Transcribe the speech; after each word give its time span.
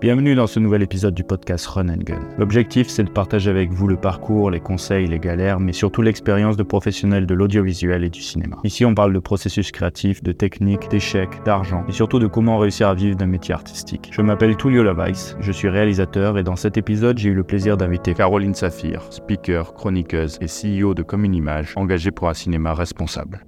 Bienvenue 0.00 0.34
dans 0.34 0.46
ce 0.46 0.58
nouvel 0.58 0.80
épisode 0.80 1.12
du 1.12 1.24
podcast 1.24 1.66
Run 1.66 1.90
and 1.90 2.04
Gun. 2.04 2.20
L'objectif, 2.38 2.88
c'est 2.88 3.04
de 3.04 3.10
partager 3.10 3.50
avec 3.50 3.70
vous 3.70 3.86
le 3.86 3.98
parcours, 3.98 4.50
les 4.50 4.58
conseils, 4.58 5.06
les 5.06 5.18
galères, 5.18 5.60
mais 5.60 5.74
surtout 5.74 6.00
l'expérience 6.00 6.56
de 6.56 6.62
professionnels 6.62 7.26
de 7.26 7.34
l'audiovisuel 7.34 8.02
et 8.02 8.08
du 8.08 8.22
cinéma. 8.22 8.56
Ici, 8.64 8.86
on 8.86 8.94
parle 8.94 9.12
de 9.12 9.18
processus 9.18 9.70
créatif, 9.72 10.22
de 10.22 10.32
techniques, 10.32 10.88
d'échecs, 10.88 11.44
d'argent, 11.44 11.84
et 11.86 11.92
surtout 11.92 12.18
de 12.18 12.26
comment 12.26 12.56
réussir 12.56 12.88
à 12.88 12.94
vivre 12.94 13.14
d'un 13.14 13.26
métier 13.26 13.52
artistique. 13.52 14.08
Je 14.10 14.22
m'appelle 14.22 14.56
Tullio 14.56 14.82
Lavaïs, 14.82 15.36
je 15.38 15.52
suis 15.52 15.68
réalisateur, 15.68 16.38
et 16.38 16.44
dans 16.44 16.56
cet 16.56 16.78
épisode, 16.78 17.18
j'ai 17.18 17.28
eu 17.28 17.34
le 17.34 17.44
plaisir 17.44 17.76
d'inviter 17.76 18.14
Caroline 18.14 18.54
Saphir, 18.54 19.02
speaker, 19.10 19.74
chroniqueuse 19.74 20.38
et 20.40 20.46
CEO 20.46 20.94
de 20.94 21.02
Commune 21.02 21.34
Image, 21.34 21.74
engagée 21.76 22.10
pour 22.10 22.30
un 22.30 22.34
cinéma 22.34 22.72
responsable. 22.72 23.44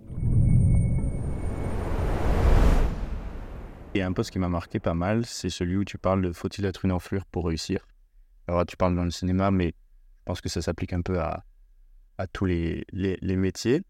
Et 3.94 4.00
un 4.00 4.12
post 4.14 4.30
qui 4.30 4.38
m'a 4.38 4.48
marqué 4.48 4.80
pas 4.80 4.94
mal, 4.94 5.26
c'est 5.26 5.50
celui 5.50 5.76
où 5.76 5.84
tu 5.84 5.98
parles 5.98 6.22
de 6.22 6.32
faut-il 6.32 6.64
être 6.64 6.86
une 6.86 6.92
enflure 6.92 7.26
pour 7.26 7.46
réussir 7.46 7.86
Alors 8.48 8.64
tu 8.64 8.76
parles 8.76 8.96
dans 8.96 9.04
le 9.04 9.10
cinéma, 9.10 9.50
mais 9.50 9.68
je 9.68 10.24
pense 10.24 10.40
que 10.40 10.48
ça 10.48 10.62
s'applique 10.62 10.94
un 10.94 11.02
peu 11.02 11.20
à, 11.20 11.44
tous 12.32 12.46
les, 12.46 12.86
métiers. 13.22 13.82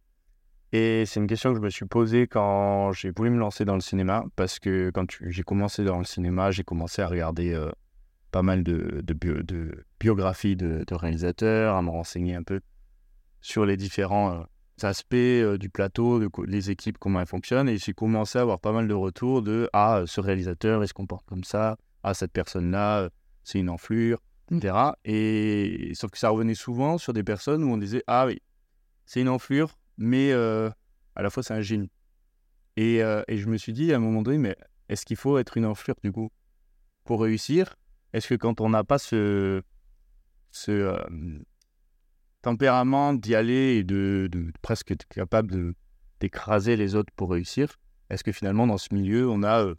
Et 0.73 1.05
c'est 1.07 1.21
une 1.21 1.27
question 1.29 1.51
que 1.51 1.59
je 1.59 1.63
me 1.63 1.71
suis 1.71 1.85
posée 1.85 2.27
quand 2.27 2.91
j'ai 2.93 3.13
voulu 3.15 3.31
me 3.31 3.39
lancer 3.39 3.65
dans 3.65 3.75
le 3.75 3.81
cinéma, 3.81 4.25
parce 4.35 4.59
que 4.59 4.91
quand 4.93 5.05
j'ai 5.21 5.43
commencé 5.45 5.85
dans 5.85 5.99
le 5.99 6.05
cinéma, 6.05 6.51
j'ai 6.51 6.65
commencé 6.65 7.03
à 7.03 7.07
regarder 7.07 7.53
euh, 7.53 7.71
pas 8.33 8.43
mal 8.43 8.65
de, 8.65 9.05
biographies 10.01 10.57
de, 10.57 10.83
de, 10.85 10.95
réalisateurs, 10.95 11.77
à 11.77 11.83
me 11.83 11.91
renseigner 11.91 12.35
un 12.35 12.43
peu 12.43 12.61
sur 13.41 13.67
les 13.67 13.77
différents 13.77 14.33
euh, 14.33 14.43
aspects 14.85 15.15
euh, 15.15 15.59
du 15.59 15.69
plateau, 15.71 16.19
de 16.19 16.29
les 16.47 16.71
équipes, 16.71 16.99
comment 16.99 17.21
elles 17.21 17.27
fonctionnent. 17.27 17.69
Et 17.69 17.79
j'ai 17.79 17.93
commencé 17.93 18.39
à 18.39 18.43
avoir 18.43 18.61
pas 18.61 18.73
mal 18.73 18.89
de 18.89 18.95
retours 18.95 19.43
de 19.43 19.69
Ah, 19.73 20.03
ce 20.07 20.21
réalisateur, 20.21 20.83
il 20.83 20.89
se 20.89 20.95
comporte 20.95 21.27
comme 21.27 21.45
ça. 21.45 21.77
Ah, 22.03 22.15
cette 22.15 22.33
personne-là, 22.33 23.01
euh, 23.01 23.11
c'est 23.45 23.59
une 23.59 23.71
enflure, 23.71 24.19
etc. 24.51 24.75
Et 25.05 25.93
sauf 25.95 26.11
que 26.11 26.19
ça 26.19 26.31
revenait 26.31 26.55
souvent 26.55 26.99
sur 26.99 27.13
des 27.13 27.23
personnes 27.23 27.65
où 27.65 27.73
on 27.73 27.77
disait 27.77 28.03
Ah 28.07 28.27
oui, 28.27 28.41
c'est 29.07 29.21
une 29.21 29.29
enflure, 29.29 29.79
mais 29.99 30.33
euh, 30.33 30.71
à 31.17 31.23
la 31.23 31.31
fois 31.31 31.43
c'est 31.43 31.55
un 31.55 31.61
génie. 31.61 31.91
Et, 32.77 33.01
et, 33.01 33.37
je 33.37 33.49
me 33.49 33.59
suis 33.59 33.75
dit 33.75 33.93
à 33.93 33.97
un 33.97 33.99
moment 33.99 34.23
donné, 34.23 34.39
mais 34.39 34.57
est-ce 34.89 35.05
qu'il 35.05 35.19
faut 35.19 35.37
être 35.37 35.59
une 35.59 35.67
enflure 35.67 35.95
du 36.03 36.11
coup 36.11 36.31
pour 37.05 37.21
réussir? 37.21 37.77
Est-ce 38.15 38.29
que 38.29 38.35
quand 38.35 38.63
on 38.63 38.71
n'a 38.71 38.83
pas 38.83 38.97
ce, 38.97 39.63
ce, 40.53 40.97
tempérament 42.43 43.15
d'y 43.15 43.35
aller 43.35 43.77
et 43.77 43.85
de, 43.85 44.29
presque 44.61 44.91
être 44.91 45.07
capable 45.09 45.75
d'écraser 46.21 46.77
les 46.77 46.95
autres 46.95 47.13
pour 47.17 47.31
réussir, 47.31 47.79
est-ce 48.11 48.23
que 48.23 48.33
finalement 48.33 48.67
dans 48.67 48.79
ce 48.79 48.93
milieu 48.93 49.29
on 49.29 49.43
a 49.43 49.65
euh, 49.65 49.75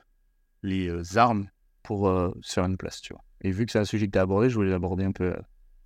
les 0.64 0.89
euh, 0.89 1.03
armes 1.17 1.47
pour 1.83 2.08
euh, 2.08 2.31
se 2.42 2.53
faire 2.53 2.66
une 2.66 2.78
place, 2.78 3.02
tu 3.02 3.14
vois? 3.14 3.22
Et 3.42 3.52
vu 3.52 3.66
que 3.66 3.72
c'est 3.72 3.80
un 3.80 3.86
sujet 3.86 4.08
que 4.08 4.11
tu 4.11 4.17
as 4.17 4.22
abordé, 4.22 4.50
je 4.50 4.55
voulais 4.55 4.72
l'aborder 4.72 5.03
un 5.03 5.11
peu 5.11 5.36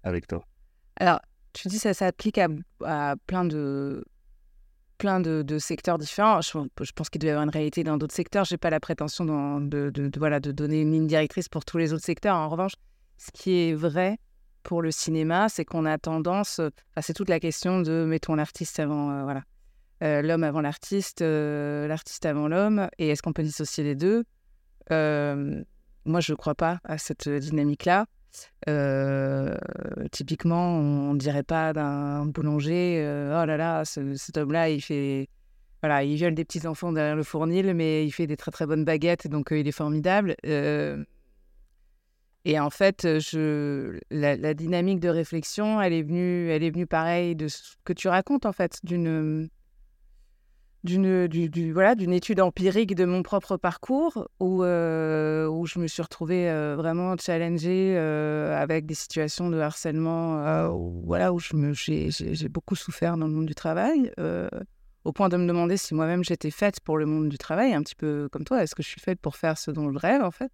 avec 0.04 0.28
toi. 0.28 0.46
Alors, 0.98 1.20
tu 1.54 1.68
dis 1.68 1.80
ça 1.80 1.94
s'applique 1.94 2.38
à, 2.38 3.16
plein 3.26 3.46
de 3.46 4.06
plein 5.00 5.20
de, 5.20 5.58
secteurs 5.60 5.98
différents. 5.98 6.42
Je, 6.42 6.92
pense 6.96 7.10
qu'il 7.10 7.20
doit 7.20 7.28
y 7.28 7.32
avoir 7.32 7.44
une 7.44 7.52
réalité 7.52 7.84
dans 7.84 7.98
d'autres 7.98 8.16
secteurs. 8.16 8.46
Je 8.46 8.54
n'ai 8.54 8.58
pas 8.58 8.70
la 8.70 8.80
prétention 8.80 9.26
de, 9.60 9.92
voilà, 10.18 10.40
de 10.40 10.52
donner 10.52 10.82
une 10.82 10.92
ligne 10.92 11.08
directrice 11.08 11.50
pour 11.50 11.66
tous 11.66 11.78
les 11.78 11.94
autres 11.94 12.06
secteurs. 12.06 12.36
En 12.36 12.50
revanche, 12.50 12.74
ce 13.18 13.32
qui 13.32 13.54
est 13.54 13.74
vrai, 13.74 14.18
pour 14.68 14.82
le 14.82 14.92
cinéma, 14.92 15.48
c'est 15.48 15.64
qu'on 15.64 15.86
a 15.86 15.98
tendance, 15.98 16.60
enfin, 16.60 17.02
c'est 17.02 17.14
toute 17.14 17.30
la 17.30 17.40
question 17.40 17.82
de 17.82 18.04
mettons 18.06 18.36
l'artiste 18.36 18.82
avant, 18.82 19.12
euh, 19.12 19.24
voilà, 19.24 19.44
euh, 20.04 20.22
l'homme 20.22 20.44
avant 20.44 20.60
l'artiste, 20.60 21.22
euh, 21.22 21.88
l'artiste 21.88 22.26
avant 22.26 22.50
l'homme, 22.50 22.90
et 23.00 23.08
est-ce 23.08 23.22
qu'on 23.22 23.32
peut 23.32 23.44
dissocier 23.44 23.86
les 23.86 23.96
deux? 23.96 24.26
Moi, 24.90 26.22
je 26.22 26.32
ne 26.32 26.36
crois 26.36 26.54
pas 26.54 26.80
à 26.84 26.98
cette 26.98 27.30
dynamique-là. 27.30 28.08
typiquement, 30.12 30.80
on 30.80 31.14
ne 31.14 31.18
dirait 31.18 31.44
pas 31.44 31.72
d'un 31.72 32.26
boulanger, 32.26 33.00
oh 33.04 33.46
là 33.46 33.56
là, 33.56 33.86
cet 33.86 34.38
homme-là, 34.38 34.70
il 34.70 34.82
fait, 34.82 35.30
voilà, 35.82 36.04
il 36.04 36.18
viole 36.18 36.36
des 36.36 36.44
petits 36.44 36.68
enfants 36.68 36.92
derrière 36.92 37.16
le 37.16 37.24
fournil, 37.24 37.74
mais 37.74 38.06
il 38.06 38.12
fait 38.12 38.28
des 38.28 38.36
très 38.36 38.52
très 38.52 38.66
bonnes 38.66 38.84
baguettes, 38.84 39.28
donc 39.30 39.48
il 39.52 39.66
est 39.66 39.72
formidable. 39.72 40.36
Et 42.50 42.58
en 42.62 42.70
fait, 42.70 43.20
je, 43.20 44.00
la, 44.10 44.54
dynamique 44.54 45.02
de 45.02 45.10
réflexion, 45.10 45.82
elle 45.82 45.92
est 45.92 46.02
venue, 46.02 46.50
elle 46.50 46.64
est 46.64 46.70
venue 46.70 46.88
pareil 46.88 47.36
de 47.36 47.50
ce 47.50 47.76
que 47.84 47.92
tu 47.92 48.08
racontes 48.08 48.46
en 48.46 48.54
fait, 48.54 48.80
d'une 48.84 49.50
d'une 50.86 51.28
du, 51.28 51.74
voilà 51.74 51.96
d'une 51.96 52.14
étude 52.14 52.40
empirique 52.40 52.96
de 52.96 53.04
mon 53.04 53.22
propre 53.22 53.58
parcours 53.58 54.30
où 54.40 54.64
où 54.64 55.66
je 55.66 55.78
me 55.78 55.88
suis 55.88 56.02
retrouvée 56.02 56.46
vraiment 56.78 57.18
challengée 57.18 57.98
avec 57.98 58.86
des 58.86 58.94
situations 58.94 59.50
de 59.50 59.58
harcèlement 59.58 60.70
où, 60.70 61.04
voilà 61.06 61.34
où 61.34 61.40
je 61.40 61.54
me 61.54 61.74
j'ai, 61.74 62.12
j'ai 62.12 62.48
beaucoup 62.48 62.76
souffert 62.76 63.18
dans 63.18 63.28
le 63.28 63.34
monde 63.34 63.48
du 63.48 63.56
travail 63.56 64.14
au 65.04 65.12
point 65.12 65.28
de 65.28 65.36
me 65.36 65.46
demander 65.46 65.76
si 65.76 65.94
moi-même 65.94 66.24
j'étais 66.24 66.52
faite 66.52 66.80
pour 66.80 66.98
le 66.98 67.06
monde 67.06 67.28
du 67.28 67.38
travail 67.38 67.74
un 67.74 67.84
petit 67.84 67.96
peu 67.96 68.30
comme 68.32 68.46
toi 68.46 68.64
est-ce 68.64 68.74
que 68.74 68.84
je 68.84 68.88
suis 68.88 69.02
faite 69.02 69.20
pour 69.20 69.36
faire 69.36 69.58
ce 69.58 69.72
dont 69.72 69.92
je 69.92 69.98
rêve 69.98 70.22
en 70.22 70.32
fait? 70.32 70.52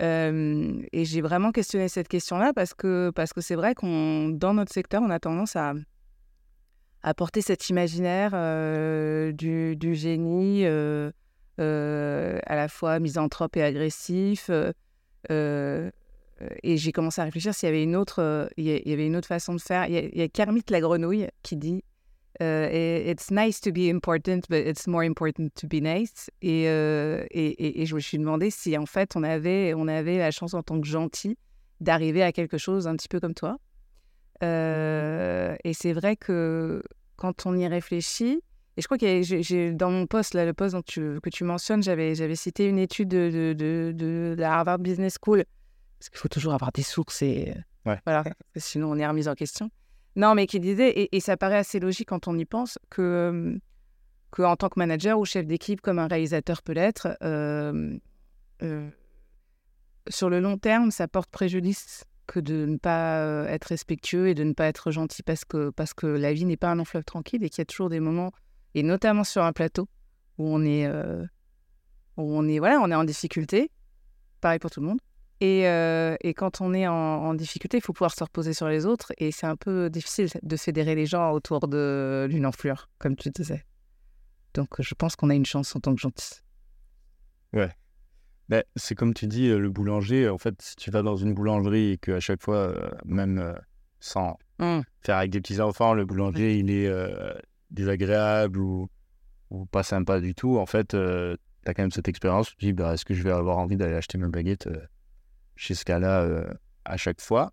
Et 0.00 1.04
j'ai 1.04 1.20
vraiment 1.20 1.50
questionné 1.52 1.88
cette 1.88 2.08
question-là 2.08 2.52
parce 2.54 2.74
que 2.74 3.10
parce 3.14 3.32
que 3.32 3.40
c'est 3.40 3.56
vrai 3.56 3.74
qu'on 3.74 4.28
dans 4.28 4.54
notre 4.54 4.72
secteur, 4.72 5.02
on 5.02 5.10
a 5.10 5.18
tendance 5.18 5.56
à, 5.56 5.74
à 7.02 7.14
porter 7.14 7.40
cet 7.40 7.68
imaginaire 7.68 8.30
du, 9.34 9.76
du, 9.76 9.94
génie 9.94 10.64
à 10.66 11.12
la 11.58 12.68
fois 12.68 13.00
misanthrope 13.00 13.56
et 13.56 13.62
agressif. 13.62 14.50
et 15.30 15.90
j'ai 16.76 16.92
commencé 16.92 17.20
à 17.20 17.24
réfléchir 17.24 17.54
s'il 17.54 17.68
y 17.68 17.70
avait 17.70 17.82
une 17.82 17.96
autre, 17.96 18.50
il 18.56 18.64
y 18.64 18.92
avait 18.92 19.06
une 19.06 19.16
autre 19.16 19.28
façon 19.28 19.54
de 19.54 19.60
faire. 19.60 19.86
Il 19.86 19.94
y 19.94 19.98
il 19.98 20.18
y 20.18 20.22
a 20.22 20.28
Kermit 20.28 20.62
la 20.70 20.80
grenouille 20.80 21.28
qui 21.42 21.56
dit 21.56 21.82
Uh, 22.40 22.68
it's 22.70 23.32
nice 23.32 23.60
to 23.60 23.72
be 23.72 23.88
important, 23.88 24.42
but 24.48 24.58
it's 24.58 24.86
more 24.86 25.02
important 25.02 25.52
to 25.56 25.66
be 25.66 25.80
nice. 25.80 26.30
Euh, 26.44 27.24
et, 27.32 27.46
et, 27.46 27.82
et, 27.82 27.86
je 27.86 27.96
me 27.96 28.00
suis 28.00 28.16
demandé 28.16 28.50
si 28.50 28.78
en 28.78 28.86
fait 28.86 29.16
on 29.16 29.24
avait, 29.24 29.74
on 29.74 29.88
avait 29.88 30.18
la 30.18 30.30
chance 30.30 30.54
en 30.54 30.62
tant 30.62 30.80
que 30.80 30.86
gentil 30.86 31.36
d'arriver 31.80 32.22
à 32.22 32.30
quelque 32.30 32.56
chose 32.56 32.86
un 32.86 32.94
petit 32.94 33.08
peu 33.08 33.18
comme 33.18 33.34
toi. 33.34 33.58
Euh, 34.44 35.56
et 35.64 35.72
c'est 35.74 35.92
vrai 35.92 36.14
que 36.14 36.80
quand 37.16 37.44
on 37.46 37.56
y 37.56 37.66
réfléchit, 37.66 38.40
et 38.76 38.82
je 38.82 38.86
crois 38.86 38.98
que 38.98 39.22
j'ai, 39.22 39.72
dans 39.72 39.90
mon 39.90 40.06
poste, 40.06 40.34
là, 40.34 40.44
le 40.44 40.54
poste 40.54 40.76
dont 40.76 40.82
tu, 40.82 41.18
que 41.20 41.30
tu 41.30 41.42
mentionnes, 41.42 41.82
j'avais, 41.82 42.14
j'avais 42.14 42.36
cité 42.36 42.66
une 42.66 42.78
étude 42.78 43.08
de, 43.08 43.52
de, 43.52 43.92
de, 43.92 44.36
la 44.38 44.58
Harvard 44.58 44.78
Business 44.78 45.18
School, 45.20 45.44
parce 45.98 46.08
qu'il 46.08 46.18
faut 46.18 46.28
toujours 46.28 46.54
avoir 46.54 46.70
des 46.70 46.84
sources 46.84 47.20
et 47.22 47.52
voilà, 47.84 48.22
sinon 48.56 48.92
on 48.92 48.96
est 48.96 49.06
remis 49.06 49.26
en 49.26 49.34
question. 49.34 49.70
Non, 50.18 50.34
mais 50.34 50.48
qui 50.48 50.58
disait, 50.58 51.08
et, 51.12 51.20
ça 51.20 51.36
paraît 51.36 51.58
assez 51.58 51.78
logique 51.78 52.08
quand 52.08 52.26
on 52.26 52.36
y 52.36 52.44
pense, 52.44 52.76
que, 52.90 53.56
en 54.36 54.56
tant 54.56 54.68
que 54.68 54.76
manager 54.76 55.16
ou 55.16 55.24
chef 55.24 55.46
d'équipe, 55.46 55.80
comme 55.80 56.00
un 56.00 56.08
réalisateur 56.08 56.60
peut 56.62 56.72
l'être, 56.72 57.16
euh, 57.22 57.96
euh, 58.64 58.90
sur 60.08 60.28
le 60.28 60.40
long 60.40 60.58
terme, 60.58 60.90
ça 60.90 61.06
porte 61.06 61.30
préjudice 61.30 62.02
que 62.26 62.40
de 62.40 62.66
ne 62.66 62.78
pas 62.78 63.22
euh, 63.22 63.46
être 63.46 63.66
respectueux 63.66 64.26
et 64.26 64.34
de 64.34 64.42
ne 64.42 64.54
pas 64.54 64.66
être 64.66 64.90
gentil 64.90 65.22
parce 65.22 65.44
que, 65.44 65.70
parce 65.70 65.94
que 65.94 66.08
la 66.08 66.32
vie 66.32 66.44
n'est 66.44 66.56
pas 66.56 66.72
un 66.72 66.74
long 66.74 66.84
fleuve 66.84 67.04
tranquille 67.04 67.44
et 67.44 67.48
qu'il 67.48 67.60
y 67.60 67.62
a 67.62 67.66
toujours 67.66 67.88
des 67.88 68.00
moments, 68.00 68.32
et 68.74 68.82
notamment 68.82 69.22
sur 69.22 69.44
un 69.44 69.52
plateau, 69.52 69.88
où 70.36 70.48
on 70.52 70.64
est, 70.64 70.90
on 72.16 72.48
est, 72.48 72.58
voilà, 72.58 72.80
on 72.80 72.90
est 72.90 72.94
en 72.96 73.04
difficulté. 73.04 73.70
Pareil 74.40 74.58
pour 74.58 74.72
tout 74.72 74.80
le 74.80 74.86
monde. 74.86 75.00
Euh, 75.42 76.16
et, 76.20 76.34
quand 76.34 76.60
on 76.60 76.74
est 76.74 76.86
en, 76.86 77.34
difficulté, 77.34 77.78
il 77.78 77.80
faut 77.80 77.92
pouvoir 77.92 78.14
se 78.14 78.24
reposer 78.24 78.52
sur 78.52 78.68
les 78.68 78.86
autres. 78.86 79.12
Et 79.18 79.30
c'est 79.30 79.46
un 79.46 79.56
peu 79.56 79.88
difficile 79.90 80.28
de 80.42 80.56
fédérer 80.56 80.94
les 80.94 81.06
gens 81.06 81.30
autour 81.32 81.68
d'une 81.68 82.46
enflure, 82.46 82.88
comme 82.98 83.16
tu 83.16 83.30
disais. 83.30 83.64
Donc 84.54 84.80
je 84.80 84.94
pense 84.94 85.14
qu'on 85.14 85.30
a 85.30 85.34
une 85.34 85.46
chance 85.46 85.76
en 85.76 85.80
tant 85.80 85.94
que 85.94 86.00
gentil. 86.00 86.40
Ouais. 87.52 87.70
C'est 88.76 88.94
comme 88.94 89.12
tu 89.12 89.26
dis, 89.26 89.48
euh, 89.48 89.58
le 89.58 89.68
boulanger, 89.68 90.28
en 90.28 90.38
fait, 90.38 90.60
si 90.62 90.74
tu 90.76 90.90
vas 90.90 91.02
dans 91.02 91.16
une 91.16 91.34
boulangerie 91.34 91.92
et 91.92 91.98
qu'à 91.98 92.18
chaque 92.18 92.42
fois, 92.42 92.56
euh, 92.56 92.90
même 93.04 93.54
sans 94.00 94.38
mmh. 94.58 94.80
faire 95.02 95.18
avec 95.18 95.30
des 95.30 95.40
petits 95.40 95.60
enfants, 95.60 95.92
le 95.92 96.06
boulanger, 96.06 96.58
il 96.58 96.70
est 96.70 96.90
désagréable 97.70 98.58
ou, 98.58 98.88
ou, 99.50 99.66
pas 99.66 99.82
sympa 99.82 100.18
du 100.20 100.34
tout, 100.34 100.56
en 100.56 100.66
fait, 100.66 100.88
tu 100.88 100.96
as 100.96 101.74
quand 101.74 101.82
même 101.82 101.92
cette 101.92 102.08
expérience. 102.08 102.48
Tu 102.48 102.56
te 102.56 102.64
dis, 102.64 102.72
bah, 102.72 102.94
est-ce 102.94 103.04
que 103.04 103.14
je 103.14 103.22
vais 103.22 103.30
avoir 103.30 103.58
envie 103.58 103.76
d'aller 103.76 103.94
acheter 103.94 104.16
ma 104.16 104.28
baguette 104.28 104.66
chez 105.58 105.74
ce 105.74 105.84
cas-là 105.84 106.22
euh, 106.22 106.46
à 106.84 106.96
chaque 106.96 107.20
fois. 107.20 107.52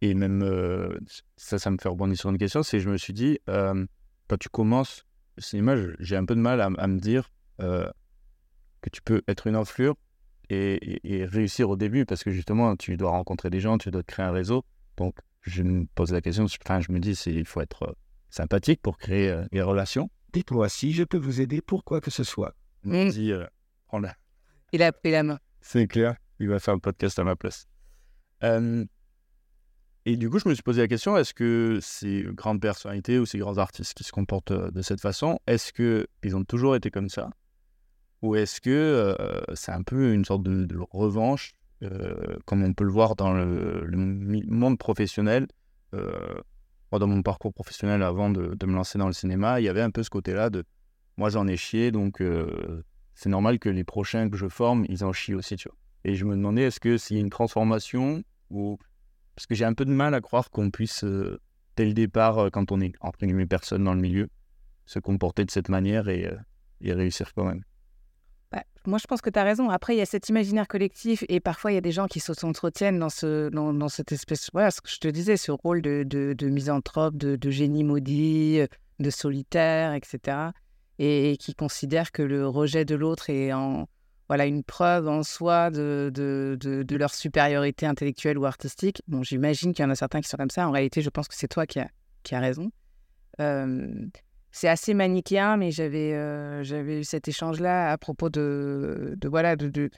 Et 0.00 0.14
même 0.14 0.42
euh, 0.42 0.98
ça, 1.36 1.58
ça 1.58 1.70
me 1.70 1.76
fait 1.76 1.88
rebondir 1.88 2.16
sur 2.16 2.30
une 2.30 2.38
question, 2.38 2.62
c'est 2.62 2.80
je 2.80 2.88
me 2.88 2.96
suis 2.96 3.12
dit, 3.12 3.38
euh, 3.48 3.84
quand 4.28 4.38
tu 4.38 4.48
commences 4.48 5.04
le 5.36 5.42
cinéma, 5.42 5.74
j'ai 5.98 6.16
un 6.16 6.24
peu 6.24 6.34
de 6.34 6.40
mal 6.40 6.60
à, 6.60 6.68
me 6.70 6.98
dire 6.98 7.30
que 7.58 8.90
tu 8.90 9.02
peux 9.02 9.22
être 9.28 9.46
une 9.46 9.56
enflure 9.56 9.94
et, 10.50 11.24
réussir 11.30 11.70
au 11.70 11.76
début 11.76 12.04
parce 12.04 12.22
que 12.24 12.30
justement, 12.30 12.76
tu 12.76 12.96
dois 12.96 13.10
rencontrer 13.10 13.48
des 13.48 13.60
gens, 13.60 13.78
tu 13.78 13.90
dois 13.90 14.02
créer 14.02 14.26
un 14.26 14.32
réseau. 14.32 14.64
Donc, 14.96 15.16
je 15.40 15.62
me 15.62 15.86
pose 15.94 16.12
la 16.12 16.20
question, 16.20 16.44
enfin, 16.44 16.80
je 16.80 16.92
me 16.92 16.98
dis, 16.98 17.12
il 17.26 17.46
faut 17.46 17.60
être 17.60 17.96
sympathique 18.28 18.82
pour 18.82 18.98
créer 18.98 19.42
des 19.52 19.62
relations. 19.62 20.10
Dites-moi 20.32 20.68
si 20.68 20.92
je 20.92 21.04
peux 21.04 21.18
vous 21.18 21.40
aider 21.40 21.60
pour 21.60 21.84
quoi 21.84 22.00
que 22.00 22.10
ce 22.10 22.24
soit? 22.24 22.54
Vas-y, 22.84 23.32
prends 23.86 24.00
la. 24.00 24.14
Il 24.72 24.82
a 24.82 24.92
pris 24.92 25.12
la 25.12 25.22
main. 25.22 25.38
C'est 25.60 25.86
clair. 25.86 26.16
Il 26.42 26.48
va 26.48 26.58
faire 26.58 26.74
un 26.74 26.78
podcast 26.78 27.18
à 27.18 27.24
ma 27.24 27.36
place. 27.36 27.66
Euh, 28.42 28.84
et 30.04 30.16
du 30.16 30.28
coup, 30.28 30.38
je 30.40 30.48
me 30.48 30.54
suis 30.54 30.62
posé 30.62 30.82
la 30.82 30.88
question 30.88 31.16
est-ce 31.16 31.32
que 31.32 31.78
ces 31.80 32.24
grandes 32.24 32.60
personnalités 32.60 33.18
ou 33.18 33.26
ces 33.26 33.38
grands 33.38 33.58
artistes 33.58 33.94
qui 33.94 34.04
se 34.04 34.10
comportent 34.10 34.50
euh, 34.50 34.70
de 34.70 34.82
cette 34.82 35.00
façon, 35.00 35.38
est-ce 35.46 35.72
qu'ils 35.72 36.36
ont 36.36 36.44
toujours 36.44 36.74
été 36.74 36.90
comme 36.90 37.08
ça? 37.08 37.30
Ou 38.22 38.34
est-ce 38.34 38.60
que 38.60 38.70
euh, 38.70 39.40
c'est 39.54 39.72
un 39.72 39.82
peu 39.82 40.12
une 40.12 40.24
sorte 40.24 40.42
de, 40.42 40.78
revanche, 40.90 41.52
comme 42.44 42.62
on 42.62 42.72
peut 42.72 42.84
le 42.84 42.92
voir 42.92 43.16
dans 43.16 43.32
le, 43.32 43.84
monde 43.96 44.78
professionnel? 44.78 45.48
Moi, 45.92 46.98
dans 46.98 47.08
mon 47.08 47.22
parcours 47.22 47.52
professionnel, 47.52 48.02
avant 48.02 48.30
de, 48.30 48.54
de, 48.54 48.66
me 48.66 48.74
lancer 48.74 48.98
dans 48.98 49.08
le 49.08 49.12
cinéma, 49.12 49.60
il 49.60 49.64
y 49.64 49.68
avait 49.68 49.80
un 49.80 49.90
peu 49.90 50.02
ce 50.04 50.10
côté-là 50.10 50.50
de 50.50 50.64
moi, 51.16 51.30
j'en 51.30 51.48
ai 51.48 51.56
chié, 51.56 51.90
donc 51.90 52.22
c'est 53.14 53.28
normal 53.28 53.58
que 53.58 53.68
les 53.68 53.84
prochains 53.84 54.30
que 54.30 54.36
je 54.36 54.48
forme, 54.48 54.86
ils 54.88 55.04
en 55.04 55.12
chient 55.12 55.34
aussi, 55.34 55.56
tu 55.56 55.68
vois. 55.68 55.76
Et 56.04 56.14
je 56.14 56.24
me 56.24 56.34
demandais, 56.34 56.62
est-ce 56.62 56.80
que 56.80 56.98
s'il 56.98 57.16
y 57.16 57.20
a 57.20 57.22
une 57.22 57.30
transformation 57.30 58.22
ou... 58.50 58.78
Parce 59.34 59.46
que 59.46 59.54
j'ai 59.54 59.64
un 59.64 59.72
peu 59.72 59.86
de 59.86 59.90
mal 59.90 60.14
à 60.14 60.20
croire 60.20 60.50
qu'on 60.50 60.70
puisse, 60.70 61.04
euh, 61.04 61.40
dès 61.76 61.86
le 61.86 61.94
départ, 61.94 62.38
euh, 62.38 62.50
quand 62.50 62.70
on 62.70 62.80
est, 62.80 62.92
entre 63.00 63.24
guillemets, 63.24 63.46
personne 63.46 63.82
dans 63.82 63.94
le 63.94 64.00
milieu, 64.00 64.28
se 64.84 64.98
comporter 64.98 65.46
de 65.46 65.50
cette 65.50 65.70
manière 65.70 66.08
et, 66.10 66.26
euh, 66.26 66.94
réussir 66.94 67.32
quand 67.34 67.44
même. 67.44 67.62
Bah, 68.50 68.62
moi, 68.84 68.98
je 68.98 69.06
pense 69.06 69.22
que 69.22 69.30
tu 69.30 69.38
as 69.38 69.44
raison. 69.44 69.70
Après, 69.70 69.94
il 69.94 69.98
y 69.98 70.02
a 70.02 70.06
cet 70.06 70.28
imaginaire 70.28 70.68
collectif 70.68 71.24
et 71.30 71.40
parfois, 71.40 71.72
il 71.72 71.76
y 71.76 71.78
a 71.78 71.82
des 71.82 71.92
gens 71.92 72.08
qui 72.08 72.20
s'entretiennent 72.20 72.98
dans, 72.98 73.08
ce, 73.08 73.48
dans, 73.48 73.88
cette 73.88 74.12
espèce, 74.12 74.50
voilà, 74.52 74.70
ce 74.70 74.82
que 74.82 74.90
je 74.90 74.98
te 74.98 75.08
disais, 75.08 75.38
ce 75.38 75.50
rôle 75.50 75.80
de, 75.80 76.04
de, 76.04 76.48
misanthrope, 76.48 77.16
de, 77.16 77.50
génie 77.50 77.84
maudit, 77.84 78.60
de 78.98 79.10
solitaire, 79.10 79.94
etc. 79.94 80.50
Et, 80.98 81.32
et, 81.32 81.36
qui 81.38 81.54
considèrent 81.54 82.12
que 82.12 82.22
le 82.22 82.46
rejet 82.46 82.84
de 82.84 82.94
l'autre 82.94 83.30
est 83.30 83.54
en, 83.54 83.88
voilà, 84.32 84.46
une 84.46 84.64
preuve 84.64 85.08
en 85.08 85.22
soi 85.22 85.70
de, 85.70 86.10
de, 86.10 86.56
de, 86.58 86.96
leur 86.96 87.12
supériorité 87.12 87.84
intellectuelle 87.84 88.38
ou 88.38 88.46
artistique. 88.46 89.02
Bon, 89.06 89.22
j'imagine 89.22 89.74
qu'il 89.74 89.82
y 89.82 89.86
en 89.86 89.90
a 89.90 89.94
certains 89.94 90.22
qui 90.22 90.28
sont 90.30 90.38
comme 90.38 90.48
ça. 90.48 90.66
En 90.66 90.70
réalité, 90.70 91.02
je 91.02 91.10
pense 91.10 91.28
que 91.28 91.34
c'est 91.34 91.48
toi 91.48 91.66
qui 91.66 91.80
as 91.80 91.90
qui 92.22 92.34
a 92.34 92.40
raison. 92.40 92.70
c'est 94.50 94.68
assez 94.68 94.94
manichéen, 94.94 95.58
mais 95.58 95.70
j'avais 95.70 96.14
euh, 96.14 96.62
j'avais 96.62 97.00
eu 97.00 97.04
cet 97.04 97.28
échange-là 97.28 97.92
à 97.92 97.98
propos 97.98 98.30
de, 98.30 99.16
de 99.18 99.28
voilà 99.28 99.54
de, 99.54 99.68
de, 99.68 99.90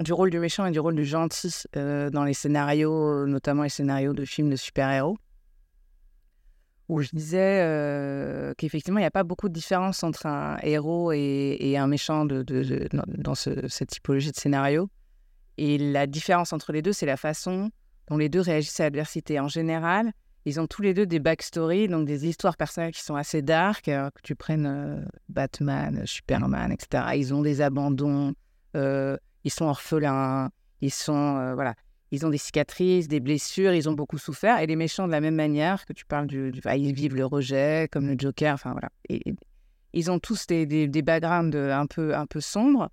du 0.00 0.12
rôle 0.12 0.30
du 0.30 0.40
méchant 0.40 0.66
et 0.66 0.72
du 0.72 0.80
rôle 0.80 0.96
du 0.96 1.04
gentil 1.04 1.62
euh, 1.76 2.10
dans 2.10 2.24
les 2.24 2.34
scénarios, 2.34 3.24
notamment 3.24 3.62
les 3.62 3.68
scénarios 3.68 4.14
de 4.14 4.24
films 4.24 4.50
de 4.50 4.56
super-héros 4.56 5.16
où 6.90 7.02
je 7.02 7.10
disais 7.12 8.54
qu'effectivement, 8.58 8.98
il 8.98 9.02
n'y 9.02 9.06
a 9.06 9.12
pas 9.12 9.22
beaucoup 9.22 9.48
de 9.48 9.54
différence 9.54 10.02
entre 10.02 10.26
un 10.26 10.58
héros 10.62 11.12
et, 11.12 11.76
un 11.78 11.86
méchant 11.86 12.24
dans 12.26 13.34
cette 13.34 13.90
typologie 13.90 14.32
de 14.32 14.36
scénario. 14.36 14.90
Et 15.56 15.78
la 15.78 16.06
différence 16.06 16.52
entre 16.52 16.72
les 16.72 16.82
deux, 16.82 16.92
c'est 16.92 17.06
la 17.06 17.16
façon 17.16 17.70
dont 18.08 18.16
les 18.16 18.28
deux 18.28 18.40
réagissent 18.40 18.80
à 18.80 18.84
l'adversité. 18.84 19.38
En 19.38 19.48
général, 19.48 20.12
ils 20.46 20.58
ont 20.58 20.66
tous 20.66 20.82
les 20.82 20.94
deux 20.94 21.06
des 21.06 21.20
backstories, 21.20 21.86
donc 21.86 22.06
des 22.06 22.26
histoires 22.26 22.56
personnelles 22.56 22.92
qui 22.92 23.02
sont 23.02 23.14
assez 23.14 23.42
dark, 23.42 23.86
euh, 23.88 24.10
que 24.10 24.22
tu 24.22 24.34
prennes 24.34 25.06
Batman, 25.28 26.02
Superman, 26.06 26.72
etc. 26.72 27.04
Ils 27.14 27.34
ont 27.34 27.42
des 27.42 27.60
abandons, 27.60 28.32
ils 28.74 29.50
sont 29.50 29.66
orphelins, 29.66 30.50
ils 30.80 30.92
sont... 30.92 31.54
voilà 31.54 31.74
ils 32.10 32.26
ont 32.26 32.30
des 32.30 32.38
cicatrices, 32.38 33.08
des 33.08 33.20
blessures, 33.20 33.72
ils 33.72 33.88
ont 33.88 33.92
beaucoup 33.92 34.18
souffert. 34.18 34.58
Et 34.58 34.66
les 34.66 34.76
méchants, 34.76 35.06
de 35.06 35.12
la 35.12 35.20
même 35.20 35.36
manière 35.36 35.86
que 35.86 35.92
tu 35.92 36.04
parles 36.04 36.26
du. 36.26 36.52
ils 36.76 36.92
vivent 36.92 37.16
le 37.16 37.26
rejet, 37.26 37.88
comme 37.90 38.06
le 38.06 38.16
Joker, 38.18 38.54
enfin 38.54 38.72
voilà. 38.72 38.90
Ils 39.92 40.10
ont 40.10 40.18
tous 40.18 40.46
des, 40.46 40.66
des, 40.66 41.02
backgrounds 41.02 41.56
un 41.56 41.86
peu, 41.86 42.14
un 42.14 42.26
peu 42.26 42.40
sombres. 42.40 42.90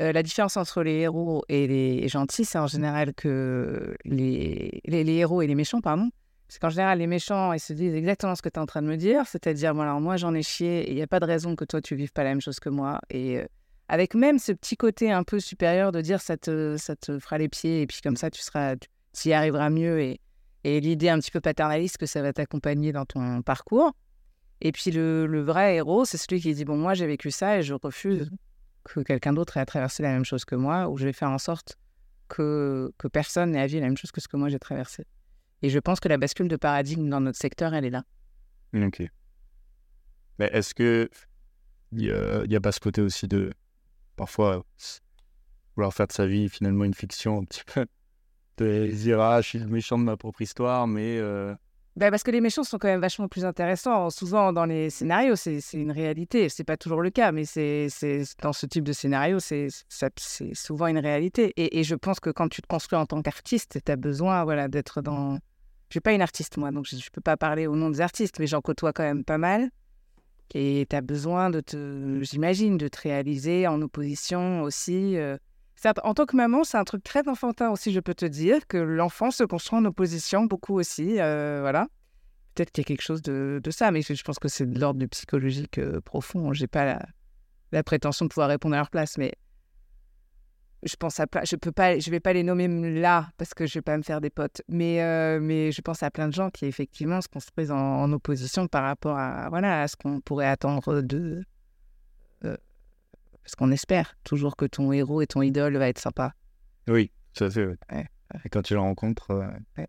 Euh, 0.00 0.12
la 0.12 0.22
différence 0.22 0.56
entre 0.56 0.82
les 0.82 1.00
héros 1.00 1.44
et 1.48 1.66
les 1.66 2.08
gentils, 2.08 2.44
c'est 2.44 2.58
en 2.58 2.68
général 2.68 3.14
que 3.14 3.96
les, 4.04 4.80
les, 4.84 5.12
héros 5.12 5.42
et 5.42 5.46
les 5.46 5.56
méchants, 5.56 5.80
pardon, 5.80 6.10
c'est 6.48 6.60
qu'en 6.60 6.70
général, 6.70 6.98
les 6.98 7.06
méchants, 7.06 7.52
ils 7.52 7.60
se 7.60 7.72
disent 7.72 7.94
exactement 7.94 8.34
ce 8.34 8.42
que 8.42 8.48
tu 8.48 8.54
es 8.54 8.62
en 8.62 8.66
train 8.66 8.80
de 8.80 8.86
me 8.86 8.96
dire, 8.96 9.26
c'est-à-dire, 9.26 9.74
voilà, 9.74 9.94
moi 9.94 10.16
j'en 10.16 10.34
ai 10.34 10.42
chié 10.42 10.88
il 10.88 10.94
n'y 10.94 11.02
a 11.02 11.06
pas 11.06 11.20
de 11.20 11.26
raison 11.26 11.56
que 11.56 11.64
toi 11.64 11.80
tu 11.80 11.96
vives 11.96 12.12
pas 12.12 12.22
la 12.22 12.30
même 12.30 12.40
chose 12.40 12.60
que 12.60 12.68
moi. 12.68 13.00
Et 13.10 13.38
euh, 13.38 13.46
avec 13.88 14.14
même 14.14 14.38
ce 14.38 14.52
petit 14.52 14.76
côté 14.76 15.10
un 15.10 15.22
peu 15.22 15.40
supérieur 15.40 15.92
de 15.92 16.00
dire 16.00 16.20
ça 16.20 16.36
te, 16.36 16.76
ça 16.76 16.94
te 16.94 17.18
fera 17.18 17.38
les 17.38 17.48
pieds 17.48 17.82
et 17.82 17.86
puis 17.86 18.00
comme 18.02 18.16
ça 18.16 18.30
tu 18.30 18.42
seras, 18.42 18.76
tu 18.76 19.28
y 19.28 19.32
arriveras 19.32 19.70
mieux 19.70 20.00
et, 20.00 20.20
et 20.64 20.80
l'idée 20.80 21.08
un 21.08 21.18
petit 21.18 21.30
peu 21.30 21.40
paternaliste 21.40 21.96
que 21.96 22.06
ça 22.06 22.22
va 22.22 22.32
t'accompagner 22.32 22.92
dans 22.92 23.06
ton 23.06 23.42
parcours. 23.42 23.92
Et 24.60 24.72
puis 24.72 24.90
le, 24.90 25.26
le 25.26 25.40
vrai 25.40 25.76
héros, 25.76 26.04
c'est 26.04 26.18
celui 26.18 26.40
qui 26.40 26.52
dit 26.54 26.64
bon 26.64 26.76
moi 26.76 26.94
j'ai 26.94 27.06
vécu 27.06 27.30
ça 27.30 27.58
et 27.58 27.62
je 27.62 27.74
refuse 27.74 28.30
que 28.84 29.00
quelqu'un 29.00 29.32
d'autre 29.32 29.56
ait 29.56 29.60
à 29.60 29.66
traverser 29.66 30.02
la 30.02 30.10
même 30.10 30.24
chose 30.24 30.44
que 30.44 30.54
moi 30.54 30.88
ou 30.88 30.96
je 30.96 31.04
vais 31.04 31.12
faire 31.12 31.30
en 31.30 31.38
sorte 31.38 31.78
que, 32.28 32.92
que 32.98 33.08
personne 33.08 33.52
n'ait 33.52 33.60
à 33.60 33.66
vivre 33.66 33.80
la 33.80 33.86
même 33.86 33.96
chose 33.96 34.12
que 34.12 34.20
ce 34.20 34.28
que 34.28 34.36
moi 34.36 34.48
j'ai 34.48 34.58
traversé. 34.58 35.06
Et 35.62 35.70
je 35.70 35.78
pense 35.78 35.98
que 35.98 36.08
la 36.08 36.18
bascule 36.18 36.48
de 36.48 36.56
paradigme 36.56 37.08
dans 37.08 37.20
notre 37.20 37.38
secteur, 37.38 37.74
elle 37.74 37.84
est 37.84 37.90
là. 37.90 38.04
Ok. 38.74 39.02
Mais 40.38 40.50
est-ce 40.52 40.74
que 40.74 41.08
il 41.92 42.00
n'y 42.00 42.10
a, 42.10 42.58
a, 42.58 42.60
pas 42.60 42.70
ce 42.70 42.80
côté 42.80 43.00
aussi 43.00 43.26
de 43.26 43.50
parfois 44.18 44.64
vouloir 45.76 45.94
faire 45.94 46.08
de 46.08 46.12
sa 46.12 46.26
vie 46.26 46.48
finalement 46.48 46.84
une 46.84 46.94
fiction 46.94 47.38
un 47.38 47.44
petit 47.44 47.62
peu. 47.64 47.86
De 48.58 49.14
ah, 49.14 49.40
je 49.40 49.48
suis 49.48 49.58
le 49.60 49.68
méchant 49.68 49.98
de 49.98 50.02
ma 50.02 50.16
propre 50.16 50.42
histoire, 50.42 50.88
mais. 50.88 51.18
Euh, 51.18 51.54
bah 51.94 52.10
parce 52.10 52.24
que 52.24 52.30
les 52.32 52.40
méchants 52.40 52.64
sont 52.64 52.78
quand 52.78 52.88
même 52.88 53.00
vachement 53.00 53.28
plus 53.28 53.44
intéressants. 53.44 54.10
Souvent, 54.10 54.52
dans 54.52 54.64
les 54.64 54.90
scénarios, 54.90 55.36
c'est 55.36 55.60
une 55.74 55.92
réalité. 55.92 56.48
C'est 56.48 56.64
pas 56.64 56.76
toujours 56.76 57.00
le 57.00 57.10
cas, 57.10 57.30
mais 57.32 57.44
c'est 57.44 57.88
dans 58.42 58.52
ce 58.52 58.66
type 58.66 58.84
de 58.84 58.92
scénario, 58.92 59.38
c'est 59.38 59.68
souvent 60.54 60.88
une 60.88 60.98
réalité. 60.98 61.52
Et, 61.56 61.78
et, 61.78 61.84
je 61.84 61.94
pense 61.94 62.18
que 62.20 62.30
quand 62.30 62.48
tu 62.48 62.62
te 62.62 62.66
construis 62.66 62.98
en 62.98 63.06
tant 63.06 63.22
qu'artiste, 63.22 63.78
tu 63.84 63.92
as 63.92 63.96
besoin 63.96 64.44
voilà, 64.44 64.68
d'être 64.68 65.02
dans. 65.02 65.34
Je 65.88 65.94
suis 65.94 66.00
pas 66.00 66.12
une 66.12 66.22
artiste, 66.22 66.56
moi, 66.56 66.70
donc 66.70 66.86
je 66.86 66.96
ne 66.96 67.00
peux 67.12 67.20
pas 67.20 67.36
parler 67.36 67.66
au 67.66 67.74
nom 67.74 67.90
des 67.90 68.00
artistes, 68.00 68.38
mais 68.38 68.46
j'en 68.46 68.60
côtoie 68.60 68.92
quand 68.92 69.04
même 69.04 69.24
pas 69.24 69.38
mal. 69.38 69.70
Et 70.54 70.86
tu 70.88 70.96
as 70.96 71.00
besoin 71.00 71.50
de 71.50 71.60
te, 71.60 72.20
j'imagine, 72.22 72.78
de 72.78 72.88
te 72.88 73.00
réaliser 73.00 73.66
en 73.66 73.82
opposition 73.82 74.62
aussi. 74.62 75.16
Euh. 75.16 75.36
en 76.02 76.14
tant 76.14 76.26
que 76.26 76.36
maman, 76.36 76.64
c'est 76.64 76.78
un 76.78 76.84
truc 76.84 77.04
très 77.04 77.28
enfantin 77.28 77.70
aussi, 77.70 77.92
je 77.92 78.00
peux 78.00 78.14
te 78.14 78.24
dire, 78.24 78.66
que 78.66 78.78
l'enfant 78.78 79.30
se 79.30 79.44
construit 79.44 79.78
en 79.78 79.84
opposition 79.84 80.44
beaucoup 80.44 80.78
aussi. 80.78 81.20
Euh, 81.20 81.58
voilà. 81.60 81.88
Peut-être 82.54 82.72
qu'il 82.72 82.82
y 82.82 82.86
a 82.86 82.88
quelque 82.88 83.02
chose 83.02 83.22
de, 83.22 83.60
de 83.62 83.70
ça, 83.70 83.90
mais 83.90 84.02
je, 84.02 84.22
pense 84.22 84.38
que 84.38 84.48
c'est 84.48 84.66
de 84.66 84.80
l'ordre 84.80 84.98
du 84.98 85.08
psychologique 85.08 85.78
euh, 85.78 86.00
profond. 86.00 86.52
Je 86.52 86.62
n'ai 86.62 86.66
pas 86.66 86.84
la, 86.84 87.06
la, 87.72 87.82
prétention 87.82 88.24
de 88.24 88.30
pouvoir 88.30 88.48
répondre 88.48 88.74
à 88.74 88.78
leur 88.78 88.90
place, 88.90 89.18
mais 89.18 89.34
je 90.82 90.96
pense 90.96 91.18
à 91.18 91.26
je 91.44 91.56
peux 91.56 91.72
pas 91.72 91.98
je 91.98 92.10
vais 92.10 92.20
pas 92.20 92.32
les 92.32 92.42
nommer 92.42 92.68
là 92.68 93.30
parce 93.36 93.54
que 93.54 93.66
je 93.66 93.74
vais 93.74 93.82
pas 93.82 93.96
me 93.96 94.02
faire 94.02 94.20
des 94.20 94.30
potes 94.30 94.62
mais 94.68 95.02
euh, 95.02 95.40
mais 95.40 95.72
je 95.72 95.80
pense 95.82 96.02
à 96.02 96.10
plein 96.10 96.28
de 96.28 96.32
gens 96.32 96.50
qui 96.50 96.66
effectivement 96.66 97.20
se 97.20 97.28
construisent 97.28 97.72
en, 97.72 98.10
opposition 98.12 98.68
par 98.68 98.84
rapport 98.84 99.18
à 99.18 99.48
voilà 99.48 99.82
à 99.82 99.88
ce 99.88 99.96
qu'on 99.96 100.20
pourrait 100.20 100.46
attendre 100.46 101.02
de 101.02 101.44
euh, 102.44 102.56
parce 103.42 103.56
qu'on 103.56 103.72
espère 103.72 104.16
toujours 104.24 104.56
que 104.56 104.66
ton 104.66 104.92
héros 104.92 105.20
et 105.20 105.26
ton 105.26 105.42
idole 105.42 105.76
va 105.76 105.88
être 105.88 105.98
sympa. 105.98 106.34
Oui 106.86 107.10
ça 107.32 107.50
c'est 107.50 107.66
ouais. 107.66 107.76
et 108.44 108.48
quand 108.48 108.62
tu 108.62 108.74
le 108.74 108.80
rencontres 108.80 109.30
euh, 109.32 109.84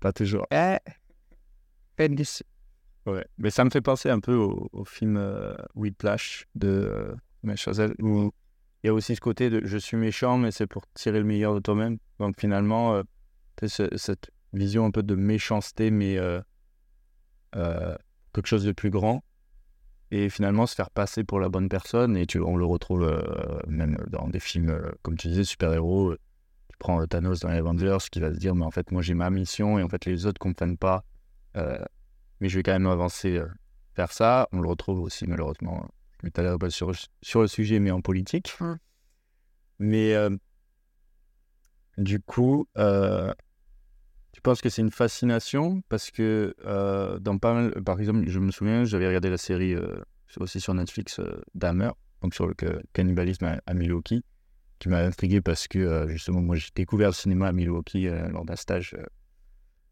pas 0.00 0.12
toujours. 0.12 0.46
Ouais. 0.52 0.78
ouais 3.06 3.26
mais 3.38 3.50
ça 3.50 3.64
me 3.64 3.70
fait 3.70 3.80
penser 3.80 4.08
un 4.08 4.20
peu 4.20 4.34
au, 4.34 4.84
film 4.84 5.20
Whiplash 5.74 6.46
de 6.54 7.16
euh, 7.44 7.56
Chazelle 7.56 7.94
où 8.00 8.32
il 8.82 8.86
y 8.86 8.90
a 8.90 8.94
aussi 8.94 9.16
ce 9.16 9.20
côté 9.20 9.50
de 9.50 9.60
je 9.64 9.76
suis 9.76 9.96
méchant, 9.96 10.38
mais 10.38 10.50
c'est 10.50 10.66
pour 10.66 10.86
tirer 10.94 11.18
le 11.18 11.24
meilleur 11.24 11.54
de 11.54 11.60
toi-même. 11.60 11.98
Donc 12.20 12.38
finalement, 12.38 12.94
euh, 12.94 13.02
cette 13.66 14.30
vision 14.52 14.84
un 14.84 14.90
peu 14.90 15.02
de 15.02 15.16
méchanceté, 15.16 15.90
mais 15.90 16.16
euh, 16.16 16.40
euh, 17.56 17.96
quelque 18.32 18.46
chose 18.46 18.64
de 18.64 18.72
plus 18.72 18.90
grand. 18.90 19.24
Et 20.10 20.30
finalement, 20.30 20.66
se 20.66 20.74
faire 20.74 20.90
passer 20.90 21.24
pour 21.24 21.40
la 21.40 21.48
bonne 21.48 21.68
personne. 21.68 22.16
Et 22.16 22.24
tu, 22.24 22.40
on 22.40 22.56
le 22.56 22.64
retrouve 22.64 23.06
même 23.66 23.98
dans 24.08 24.26
des 24.28 24.40
films, 24.40 24.80
comme 25.02 25.18
tu 25.18 25.28
disais, 25.28 25.44
super-héros. 25.44 26.14
Tu 26.70 26.78
prends 26.78 27.04
Thanos 27.06 27.40
dans 27.40 27.50
les 27.50 27.58
Avengers 27.58 27.98
qui 28.10 28.20
va 28.20 28.32
se 28.32 28.38
dire, 28.38 28.54
mais 28.54 28.64
en 28.64 28.70
fait, 28.70 28.90
moi 28.90 29.02
j'ai 29.02 29.12
ma 29.12 29.28
mission 29.28 29.78
et 29.78 29.82
en 29.82 29.88
fait, 29.88 30.06
les 30.06 30.24
autres 30.24 30.38
ne 30.40 30.50
comprennent 30.50 30.78
pas. 30.78 31.04
mais 31.54 32.48
je 32.48 32.56
vais 32.56 32.62
quand 32.62 32.72
même 32.72 32.86
avancer 32.86 33.38
vers 33.96 34.12
ça. 34.12 34.48
On 34.52 34.60
le 34.60 34.68
retrouve 34.68 35.00
aussi, 35.00 35.26
malheureusement, 35.26 35.86
je 36.20 36.26
m'étalerai 36.26 36.58
pas 36.58 36.70
sur, 36.70 36.92
sur 37.22 37.42
le 37.42 37.48
sujet, 37.48 37.78
mais 37.78 37.90
en 37.90 38.00
politique. 38.00 38.54
Mmh. 38.60 38.74
Mais 39.78 40.14
euh, 40.14 40.36
du 41.96 42.20
coup, 42.20 42.66
euh, 42.76 43.32
tu 44.32 44.40
penses 44.40 44.60
que 44.60 44.68
c'est 44.68 44.82
une 44.82 44.90
fascination 44.90 45.82
parce 45.88 46.10
que 46.10 46.54
euh, 46.64 47.18
dans 47.20 47.38
pas 47.38 47.54
mal, 47.54 47.82
par 47.84 48.00
exemple, 48.00 48.28
je 48.28 48.38
me 48.40 48.50
souviens, 48.50 48.84
j'avais 48.84 49.06
regardé 49.06 49.30
la 49.30 49.38
série 49.38 49.76
aussi 50.38 50.60
sur 50.60 50.74
Netflix 50.74 51.20
Dahmer, 51.54 51.90
donc 52.22 52.34
sur 52.34 52.46
le 52.46 52.54
cannibalisme 52.92 53.60
à, 53.64 53.74
Milwaukee, 53.74 54.24
qui 54.80 54.88
m'a 54.88 54.98
intrigué 54.98 55.40
parce 55.40 55.68
que 55.68 56.06
justement, 56.08 56.40
moi 56.40 56.56
j'ai 56.56 56.68
découvert 56.74 57.08
le 57.08 57.14
cinéma 57.14 57.48
à 57.48 57.52
Milwaukee 57.52 58.08
lors 58.30 58.44
d'un 58.44 58.56
stage 58.56 58.96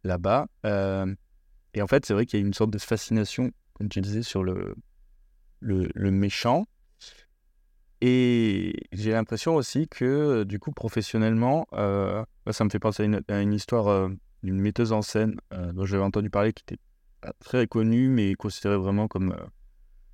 là-bas. 0.03 0.47
et 0.65 1.83
en 1.83 1.87
fait, 1.87 2.05
c'est 2.05 2.15
vrai 2.15 2.27
qu'il 2.27 2.41
y 2.41 2.43
a 2.43 2.47
une 2.47 2.55
sorte 2.55 2.71
de 2.71 2.79
fascination, 2.79 3.53
comme 3.75 3.89
tu 3.89 4.01
disais, 4.01 4.23
sur 4.23 4.43
le, 4.43 4.75
le, 5.61 6.11
méchant. 6.11 6.67
Et 8.01 8.75
j'ai 8.93 9.13
l'impression 9.13 9.57
aussi 9.57 9.89
que, 9.89 10.45
du 10.45 10.59
coup, 10.59 10.73
professionnellement, 10.73 11.67
euh, 11.73 12.25
ça 12.51 12.65
me 12.65 12.71
fait 12.71 12.79
penser 12.79 13.09
à 13.29 13.41
une, 13.41 13.53
histoire 13.53 13.89
euh, 13.89 14.09
d'une 14.43 14.61
metteuse 14.61 14.93
en 14.93 15.03
scène 15.03 15.37
euh, 15.55 15.73
dont 15.73 15.87
j'avais 15.87 16.03
entendu 16.03 16.29
parler, 16.29 16.53
qui 16.53 16.63
était 16.63 16.81
très 17.41 17.67
connue, 17.67 18.09
mais 18.09 18.35
considérée 18.35 18.77
vraiment 18.77 19.09
comme 19.09 19.35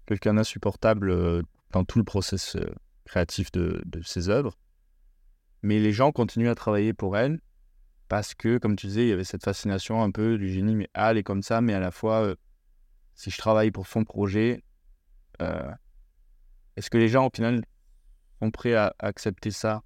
quelqu'un 0.07 0.35
d'insupportable 0.35 1.43
dans 1.73 1.85
tout 1.85 1.99
le 1.99 2.05
process 2.05 2.57
créatif 3.05 3.51
de, 3.53 3.83
de, 3.85 4.01
ses 4.03 4.29
œuvres. 4.29 4.57
Mais 5.63 5.79
les 5.79 5.93
gens 5.93 6.13
continuent 6.13 6.49
à 6.49 6.55
travailler 6.55 6.93
pour 6.93 7.17
elle 7.17 7.41
parce 8.09 8.35
que, 8.35 8.59
comme 8.59 8.77
tu 8.77 8.87
disais, 8.87 9.03
il 9.03 9.09
y 9.09 9.13
avait 9.13 9.25
cette 9.25 9.45
fascination 9.45 10.03
un 10.03 10.11
peu 10.11 10.39
du 10.39 10.49
génie, 10.49 10.77
mais 10.77 10.89
ah, 10.95 11.11
elle 11.11 11.19
est 11.19 11.23
comme 11.23 11.43
ça, 11.43 11.61
mais 11.61 11.75
à 11.75 11.81
la 11.81 11.91
fois, 11.91 12.35
si 13.15 13.31
je 13.31 13.39
travaille 13.39 13.71
pour 13.71 13.87
son 13.87 14.05
projet, 14.05 14.63
est-ce 16.77 16.91
que 16.91 16.99
les 16.99 17.09
gens, 17.09 17.27
au 17.27 17.31
final, 17.35 17.63
sont 18.41 18.51
prêts 18.51 18.75
à 18.75 18.95
accepter 18.99 19.51
ça 19.51 19.83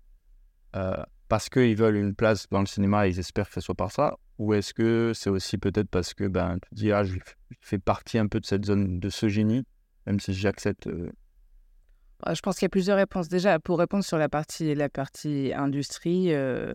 euh, 0.75 1.03
parce 1.29 1.49
qu'ils 1.49 1.77
veulent 1.77 1.97
une 1.97 2.15
place 2.15 2.47
dans 2.51 2.61
le 2.61 2.67
cinéma 2.67 3.07
et 3.07 3.11
ils 3.11 3.19
espèrent 3.19 3.49
que 3.49 3.55
ce 3.55 3.61
soit 3.61 3.75
par 3.75 3.91
ça? 3.91 4.17
Ou 4.39 4.55
est-ce 4.55 4.75
que 4.75 5.13
c'est 5.15 5.31
aussi 5.31 5.59
peut-être 5.59 5.89
parce 5.89 6.15
que 6.15 6.29
ben, 6.29 6.59
tu 6.61 6.75
dis, 6.75 6.93
ah, 6.93 7.05
je 7.05 7.19
fais 7.61 7.79
partie 7.79 8.19
un 8.19 8.27
peu 8.27 8.39
de 8.39 8.47
cette 8.47 8.65
zone, 8.65 9.01
de 9.01 9.09
ce 9.09 9.29
génie, 9.29 9.65
même 10.07 10.21
si 10.21 10.33
j'accepte 10.35 10.87
euh? 10.87 11.11
Je 12.33 12.41
pense 12.41 12.57
qu'il 12.57 12.65
y 12.65 12.67
a 12.67 12.71
plusieurs 12.71 12.97
réponses. 12.97 13.29
Déjà, 13.29 13.59
pour 13.59 13.79
répondre 13.79 14.05
sur 14.05 14.17
la 14.17 14.29
partie, 14.29 14.75
la 14.75 14.89
partie 14.89 15.53
industrie, 15.55 16.33
euh, 16.33 16.73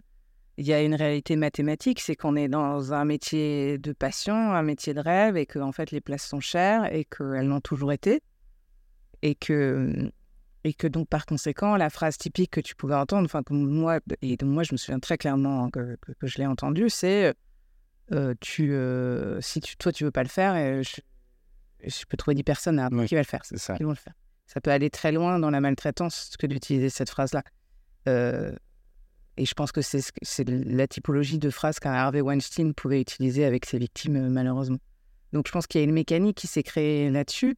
il 0.58 0.68
y 0.68 0.74
a 0.74 0.84
une 0.84 0.94
réalité 0.94 1.36
mathématique, 1.36 2.00
c'est 2.00 2.16
qu'on 2.16 2.36
est 2.36 2.48
dans 2.48 2.94
un 2.94 3.06
métier 3.06 3.80
de 3.80 3.92
passion, 3.92 4.36
un 4.36 4.62
métier 4.62 4.94
de 4.94 5.00
rêve, 5.00 5.38
et 5.38 5.48
que 5.48 5.58
en 5.58 5.72
fait 5.72 5.90
les 5.92 6.02
places 6.02 6.28
sont 6.28 6.40
chères 6.40 6.94
et 6.94 7.06
qu'elles 7.06 7.48
l'ont 7.48 7.62
toujours 7.62 7.92
été, 7.92 8.22
et 9.22 9.36
que 9.36 10.12
et 10.64 10.74
que 10.74 10.88
donc, 10.88 11.08
par 11.08 11.26
conséquent, 11.26 11.76
la 11.76 11.90
phrase 11.90 12.18
typique 12.18 12.52
que 12.52 12.62
tu 12.62 12.76
pouvais 12.76 12.96
entendre, 12.96 13.26
enfin, 13.26 13.42
comme 13.42 13.68
moi, 13.68 14.00
et 14.22 14.38
donc 14.38 14.50
moi, 14.50 14.64
je 14.64 14.74
me 14.74 14.78
souviens 14.78 15.00
très 15.00 15.18
clairement 15.18 15.72
que, 15.72 15.98
que, 16.20 16.28
je 16.28 16.38
l'ai 16.38 16.46
entendu, 16.46 16.88
c'est 16.90 17.34
euh, 18.12 18.36
tu, 18.40 18.74
euh, 18.74 19.42
si 19.42 19.60
tu, 19.60 19.76
toi, 19.78 19.92
tu 19.92 20.04
veux 20.04 20.12
pas 20.12 20.22
le 20.22 20.30
faire, 20.30 20.84
je, 20.84 21.02
je, 21.84 22.06
peux 22.08 22.18
trouver 22.18 22.36
10 22.36 22.44
personnes 22.44 23.06
qui 23.08 23.16
va 23.16 23.22
le 23.22 23.26
faire. 23.26 23.44
C'est 23.44 23.58
ça. 23.58 23.76
Qui 23.76 23.84
vont 23.84 23.90
le 23.92 23.96
faire. 23.96 24.14
Ça 24.46 24.62
peut 24.62 24.72
aller 24.72 24.90
très 24.90 25.12
loin 25.12 25.40
dans 25.40 25.50
la 25.50 25.62
maltraitance 25.62 26.34
que 26.38 26.46
d'utiliser 26.46 26.90
cette 26.90 27.10
phrase-là. 27.10 27.44
Euh, 28.08 28.54
et 29.38 29.46
je 29.46 29.54
pense 29.54 29.72
que 29.72 29.82
c'est 29.82 30.50
la 30.50 30.88
typologie 30.88 31.40
de 31.40 31.50
phrase 31.50 31.80
qu'un 31.80 31.94
Harvey 31.94 32.22
Weinstein 32.22 32.74
pouvait 32.74 33.02
utiliser 33.02 33.46
avec 33.46 33.66
ses 33.66 33.80
victimes, 33.80 34.28
malheureusement. 34.30 34.80
Donc, 35.32 35.48
je 35.48 35.52
pense 35.54 35.66
qu'il 35.68 35.80
y 35.80 35.84
a 35.84 35.86
une 35.86 35.94
mécanique 35.94 36.38
qui 36.38 36.48
s'est 36.48 36.64
créée 36.64 37.10
là-dessus. 37.10 37.56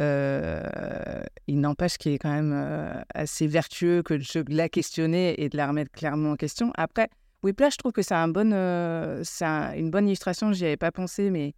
Euh, 0.00 1.22
il 1.48 1.60
n'empêche 1.60 1.98
qu'il 1.98 2.12
est 2.12 2.18
quand 2.18 2.32
même 2.32 2.52
euh, 2.54 3.00
assez 3.14 3.46
vertueux 3.46 4.02
que 4.02 4.14
de 4.14 4.56
la 4.56 4.68
questionner 4.68 5.42
et 5.42 5.48
de 5.48 5.56
la 5.56 5.66
remettre 5.66 5.90
clairement 5.90 6.32
en 6.32 6.36
question. 6.36 6.72
Après, 6.76 7.08
Whiplash, 7.42 7.74
je 7.74 7.78
trouve 7.78 7.92
que 7.92 8.02
c'est 8.02 8.14
un 8.14 8.28
bon, 8.28 8.52
euh, 8.52 9.22
une 9.76 9.90
bonne 9.90 10.06
illustration. 10.06 10.52
J'y 10.52 10.66
avais 10.66 10.76
pas 10.76 10.92
pensé, 10.92 11.30
mais 11.30 11.54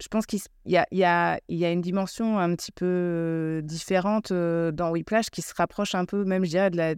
je 0.00 0.08
pense 0.08 0.26
qu'il 0.26 0.40
y 0.66 0.76
a, 0.76 0.86
y, 0.90 1.04
a, 1.04 1.38
y 1.48 1.64
a, 1.64 1.70
une 1.70 1.80
dimension 1.80 2.38
un 2.38 2.54
petit 2.56 2.72
peu 2.72 3.60
différente 3.62 4.32
dans 4.32 4.90
Whiplash 4.90 5.30
qui 5.30 5.42
se 5.42 5.54
rapproche 5.54 5.94
un 5.94 6.06
peu, 6.06 6.24
même 6.24 6.44
je 6.44 6.50
dirais, 6.50 6.70
de 6.70 6.76
la, 6.76 6.94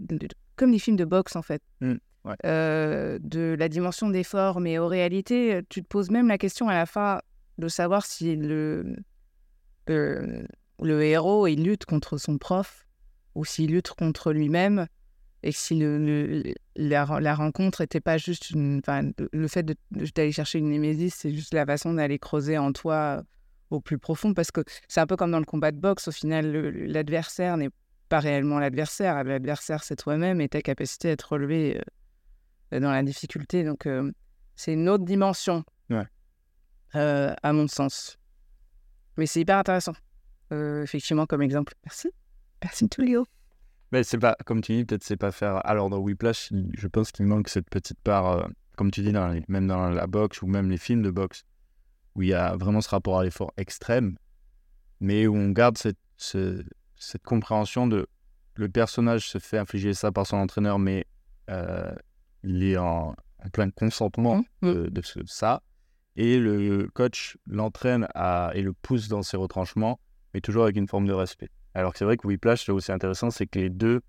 comme 0.57 0.71
les 0.71 0.79
films 0.79 0.97
de 0.97 1.05
boxe 1.05 1.37
en 1.37 1.43
fait. 1.43 1.63
Mmh, 1.81 1.95
de 2.45 3.57
la 3.59 3.69
dimension 3.69 4.09
d'effort. 4.09 4.61
Mais 4.61 4.79
en 4.79 4.87
réalité, 4.87 5.61
tu 5.69 5.83
te 5.83 5.89
poses 5.89 6.11
même 6.11 6.29
la 6.29 6.39
question 6.39 6.69
à 6.69 6.75
la 6.75 6.87
fin 6.87 7.21
de 7.59 7.69
savoir 7.69 8.07
si 8.07 8.37
le, 8.37 8.97
le 10.85 11.03
héros, 11.03 11.47
il 11.47 11.65
lutte 11.65 11.85
contre 11.85 12.19
son 12.19 12.39
prof 12.39 12.87
ou 13.35 13.45
s'il 13.45 13.71
lutte 13.73 13.91
contre 13.91 14.33
lui-même 14.33 14.87
et 15.43 15.53
si 15.53 15.77
le, 15.77 16.55
la, 16.77 17.35
rencontre 17.35 17.83
n'était 17.83 18.01
pas 18.01 18.17
juste 18.17 18.51
une, 18.51 18.81
le 19.33 19.49
fait 19.49 19.67
d'aller 19.91 20.33
chercher 20.33 20.59
une 20.61 20.69
némésis, 20.69 21.15
c'est 21.15 21.33
juste 21.33 21.53
la 21.53 21.67
façon 21.67 21.95
d'aller 21.95 22.19
creuser 22.19 22.59
en 22.59 22.73
toi 22.73 23.23
au 23.71 23.81
plus 23.81 23.99
profond 23.99 24.35
parce 24.35 24.51
que 24.53 24.61
c'est 24.87 25.01
un 25.01 25.07
peu 25.07 25.17
comme 25.17 25.33
dans 25.33 25.41
le 25.41 25.45
combat 25.45 25.73
de 25.73 25.79
boxe, 25.79 26.09
au 26.09 26.13
final, 26.13 26.53
l'adversaire 26.87 27.57
n'est 27.57 27.71
pas 28.09 28.21
réellement 28.21 28.61
l'adversaire, 28.61 29.25
l'adversaire 29.25 29.83
c'est 29.83 29.97
toi-même 29.97 30.41
et 30.41 30.49
ta 30.49 30.63
capacité 30.63 31.11
à 31.11 31.17
te 31.17 31.27
relever 31.27 31.81
euh, 32.73 32.79
dans 32.79 32.91
la 32.91 33.03
difficulté. 33.03 33.65
Donc 33.65 33.87
euh, 33.87 34.13
c'est 34.55 34.75
une 34.75 34.89
autre 34.89 35.05
dimension, 35.05 35.65
euh, 36.95 37.35
à 37.43 37.53
mon 37.53 37.67
sens. 37.67 38.19
Mais 39.17 39.27
c'est 39.27 39.41
hyper 39.41 39.59
intéressant. 39.59 39.95
Euh, 40.53 40.83
effectivement, 40.83 41.27
comme 41.27 41.43
exemple. 41.43 41.75
Merci. 41.85 42.11
Merci, 42.63 42.89
Tullio. 42.89 43.27
Mais 43.91 44.05
c'est 44.05 44.19
pas, 44.19 44.37
comme 44.47 44.61
tu 44.61 44.75
dis, 44.75 44.85
peut-être 44.85 45.05
c'est 45.05 45.17
pas 45.17 45.33
faire. 45.33 45.65
Alors, 45.67 45.91
dans 45.91 45.99
Whiplash, 45.99 46.53
je 46.53 46.89
pense 46.89 47.13
qu'il 47.13 47.27
manque 47.27 47.49
cette 47.49 47.69
petite 47.69 48.01
part, 48.01 48.27
euh, 48.27 48.47
comme 48.77 48.91
tu 48.91 49.03
dis, 49.03 49.13
dans 49.13 49.39
même 49.49 49.67
dans 49.67 49.91
la 49.91 50.07
boxe 50.07 50.43
ou 50.43 50.47
même 50.47 50.71
les 50.71 50.79
films 50.79 51.03
de 51.03 51.11
boxe, 51.11 51.45
où 52.15 52.23
il 52.23 52.29
y 52.29 52.35
a 52.35 52.57
vraiment 52.57 52.81
ce 52.81 52.89
rapport 52.89 53.19
à 53.19 53.25
l'effort 53.25 53.53
extrême, 53.57 54.17
mais 55.01 55.27
où 55.27 55.35
on 55.37 55.51
garde 55.51 55.79
cette, 55.79 55.99
cette 56.17 57.23
compréhension 57.23 57.87
de 57.87 58.07
le 58.55 58.69
personnage 58.69 59.29
se 59.29 59.39
fait 59.39 59.59
infliger 59.59 59.95
ça 59.95 60.13
par 60.13 60.27
son 60.27 60.37
entraîneur, 60.37 60.79
mais 60.79 61.07
euh, 61.51 61.95
il 62.43 62.63
est 62.63 62.77
en, 62.77 63.15
plein 63.53 63.71
consentement 63.71 64.45
mmh, 64.61 64.69
mmh. 64.69 64.73
de, 64.73 64.89
de, 64.91 65.03
ça. 65.27 65.63
Et 66.17 66.39
le 66.39 66.89
coach 66.93 67.39
l'entraîne 67.47 68.07
et 68.55 68.61
le 68.61 68.73
pousse 68.75 69.09
dans 69.09 69.23
ses 69.23 69.39
retranchements 69.39 69.99
mais 70.35 70.41
toujours 70.41 70.65
avec 70.65 70.77
une 70.77 70.89
forme 70.89 71.07
de 71.07 71.13
respect. 71.13 71.51
Alors 71.75 71.93
que 71.93 71.99
c'est 71.99 72.05
vrai 72.05 72.17
que 72.17 72.27
Whiplash, 72.27 72.67
là 72.69 72.75
où 72.75 72.81
c'est 72.81 72.93
intéressant, 72.93 73.31
c'est 73.31 73.47
que 73.47 73.59
les 73.59 73.71
deux 73.71 74.01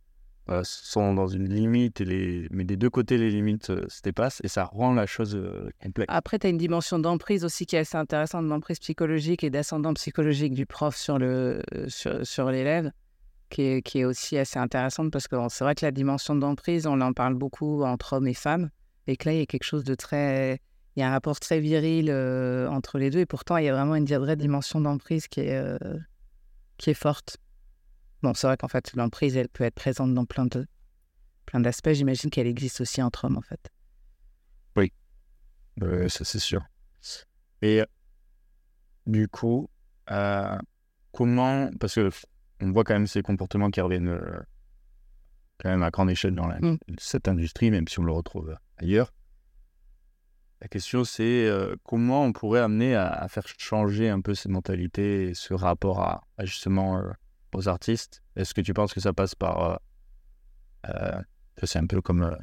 euh, 0.49 0.61
sont 0.65 1.13
dans 1.13 1.27
une 1.27 1.47
limite, 1.47 2.01
et 2.01 2.05
les... 2.05 2.47
mais 2.51 2.65
des 2.65 2.75
deux 2.75 2.89
côtés, 2.89 3.17
les 3.17 3.29
limites 3.29 3.69
euh, 3.69 3.85
se 3.87 4.01
dépassent 4.01 4.41
et 4.43 4.49
ça 4.49 4.65
rend 4.65 4.93
la 4.93 5.05
chose 5.05 5.35
euh, 5.35 5.69
complexe. 5.81 6.13
Après, 6.13 6.37
tu 6.37 6.47
as 6.47 6.49
une 6.49 6.57
dimension 6.57 6.99
d'emprise 6.99 7.45
aussi 7.45 7.65
qui 7.65 7.77
est 7.77 7.79
assez 7.79 7.95
intéressante, 7.95 8.49
d'emprise 8.49 8.79
psychologique 8.79 9.45
et 9.45 9.49
d'ascendant 9.49 9.93
psychologique 9.93 10.53
du 10.53 10.65
prof 10.65 10.97
sur, 10.97 11.17
le, 11.17 11.61
sur, 11.87 12.27
sur 12.27 12.51
l'élève, 12.51 12.91
qui 13.49 13.61
est, 13.61 13.81
qui 13.81 13.99
est 13.99 14.05
aussi 14.05 14.37
assez 14.37 14.59
intéressante 14.59 15.11
parce 15.11 15.29
que 15.29 15.37
c'est 15.47 15.63
vrai 15.63 15.75
que 15.75 15.85
la 15.85 15.91
dimension 15.91 16.35
d'emprise, 16.35 16.87
on 16.87 16.99
en 16.99 17.13
parle 17.13 17.35
beaucoup 17.35 17.83
entre 17.83 18.13
hommes 18.13 18.27
et 18.27 18.33
femmes, 18.33 18.69
et 19.07 19.15
que 19.15 19.29
là, 19.29 19.35
il 19.35 19.39
y 19.39 19.43
a 19.43 19.45
quelque 19.45 19.63
chose 19.63 19.85
de 19.85 19.95
très. 19.95 20.59
Il 20.95 20.99
y 20.99 21.03
a 21.03 21.07
un 21.07 21.11
rapport 21.11 21.39
très 21.39 21.59
viril 21.59 22.11
entre 22.69 22.99
les 22.99 23.09
deux, 23.09 23.19
et 23.19 23.25
pourtant, 23.25 23.57
il 23.57 23.65
y 23.65 23.69
a 23.69 23.73
vraiment 23.73 23.95
une 23.95 24.05
vraie 24.05 24.35
dimension 24.35 24.79
d'emprise 24.81 25.27
qui 25.27 25.39
est 25.39 25.77
qui 26.83 26.89
est 26.89 26.93
forte. 26.95 27.37
Bon, 28.21 28.33
c'est 28.33 28.45
vrai 28.45 28.57
qu'en 28.57 28.67
fait, 28.67 28.93
l'emprise, 28.93 29.37
elle 29.37 29.47
peut 29.47 29.63
être 29.63 29.75
présente 29.75 30.13
dans 30.13 30.25
plein 30.25 30.45
de 30.45 30.67
plein 31.45 31.61
d'aspects. 31.61 31.93
J'imagine 31.93 32.29
qu'elle 32.29 32.47
existe 32.47 32.81
aussi 32.81 33.01
entre 33.01 33.25
hommes, 33.25 33.37
en 33.37 33.41
fait. 33.41 33.71
Oui, 34.75 34.91
ça 36.09 36.25
c'est 36.25 36.39
sûr. 36.39 36.61
Et 37.61 37.81
du 39.05 39.29
coup, 39.29 39.69
euh, 40.11 40.57
comment, 41.13 41.69
parce 41.79 41.95
que 41.95 42.09
on 42.59 42.71
voit 42.71 42.83
quand 42.83 42.93
même 42.93 43.07
ces 43.07 43.21
comportements 43.21 43.71
qui 43.71 43.79
reviennent 43.79 44.09
euh, 44.09 44.41
quand 45.59 45.69
même 45.69 45.83
à 45.83 45.89
grande 45.89 46.09
échelle 46.11 46.35
dans 46.35 46.47
mm. 46.47 46.77
cette 46.97 47.29
industrie, 47.29 47.71
même 47.71 47.87
si 47.87 47.99
on 47.99 48.03
le 48.03 48.11
retrouve 48.11 48.55
ailleurs. 48.77 49.13
La 50.63 50.69
question, 50.69 51.03
c'est 51.03 51.45
euh, 51.45 51.75
comment 51.83 52.23
on 52.23 52.31
pourrait 52.31 52.61
amener 52.61 52.95
à, 52.95 53.27
faire 53.27 53.43
changer 53.57 54.07
un 54.07 54.21
peu 54.21 54.33
ces 54.33 54.47
mentalités 54.47 55.27
et 55.27 55.33
ce 55.33 55.53
rapport 55.53 55.99
à, 55.99 56.23
justement 56.39 56.99
euh, 56.99 57.11
aux 57.53 57.67
artistes? 57.67 58.23
Est-ce 58.37 58.53
que 58.53 58.61
tu 58.61 58.73
penses 58.73 58.93
que 58.93 59.01
ça 59.01 59.11
passe 59.11 59.35
par... 59.35 59.81
Euh, 60.87 61.21
c'est 61.61 61.79
un 61.79 61.85
peu 61.85 62.01
comme 62.01 62.33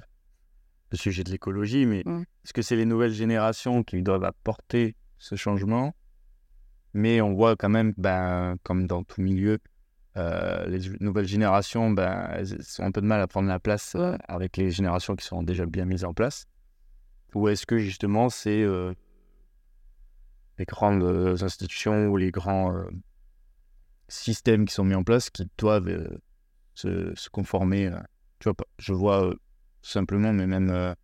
le 0.90 0.96
sujet 0.98 1.24
de 1.24 1.30
l'écologie, 1.30 1.86
mais 1.86 2.02
mmh. 2.04 2.24
est-ce 2.44 2.52
que 2.52 2.60
c'est 2.60 2.76
les 2.76 2.84
nouvelles 2.84 3.14
générations 3.14 3.82
qui 3.82 4.02
doivent 4.02 4.24
apporter 4.24 4.96
ce 5.16 5.34
changement? 5.34 5.94
Mais 6.92 7.22
on 7.22 7.32
voit 7.32 7.56
quand 7.56 7.70
même, 7.70 7.94
ben, 7.96 8.56
comme 8.64 8.86
dans 8.86 9.02
tout 9.02 9.22
milieu, 9.22 9.60
les 10.14 10.80
nouvelles 11.00 11.26
générations, 11.26 11.90
ben, 11.90 12.28
elles 12.34 12.54
ont 12.80 12.84
un 12.84 12.92
peu 12.92 13.00
de 13.00 13.06
mal 13.06 13.22
à 13.22 13.26
prendre 13.26 13.48
la 13.48 13.60
place 13.60 13.96
avec 14.28 14.58
les 14.58 14.70
générations 14.70 15.16
qui 15.16 15.24
sont 15.24 15.42
déjà 15.42 15.64
bien 15.64 15.86
mises 15.86 16.04
en 16.04 16.12
place. 16.12 16.49
Ou 17.34 17.48
est-ce 17.48 17.66
que 17.66 17.78
justement 17.78 18.28
c'est 18.28 18.62
euh, 18.62 18.92
les 20.58 20.64
grandes 20.64 21.02
euh, 21.02 21.36
institutions 21.42 22.08
ou 22.08 22.16
les 22.16 22.30
grands 22.30 22.74
euh, 22.74 22.88
systèmes 24.08 24.64
qui 24.64 24.74
sont 24.74 24.84
mis 24.84 24.94
en 24.94 25.04
place 25.04 25.30
qui 25.30 25.48
doivent 25.58 26.18
se, 26.74 27.12
se, 27.14 27.28
conformer 27.30 27.90
Tu 28.40 28.48
vois, 28.48 28.56
je 28.78 28.92
vois 28.92 29.34
simplement, 29.82 30.32
mais 30.32 30.46
même 30.46 30.94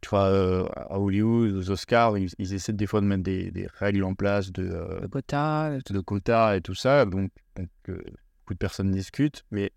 tu 0.00 0.10
vois, 0.10 0.70
à 0.76 0.98
Hollywood, 0.98 1.54
aux 1.54 1.70
Oscars, 1.70 2.18
ils, 2.18 2.54
essaient 2.54 2.74
des 2.74 2.86
fois 2.86 3.00
de 3.00 3.06
mettre 3.06 3.22
des, 3.22 3.50
des 3.50 3.66
règles 3.66 4.04
en 4.04 4.14
place 4.14 4.52
de, 4.52 5.00
de 5.00 5.06
quotas, 5.06 5.78
de 5.78 6.00
quotas 6.00 6.56
et 6.56 6.60
tout 6.60 6.74
ça. 6.74 7.06
Donc, 7.06 7.30
donc 7.56 7.68
beaucoup 7.86 8.52
de 8.52 8.58
personnes 8.58 8.90
discutent, 8.90 9.44
mais 9.50 9.72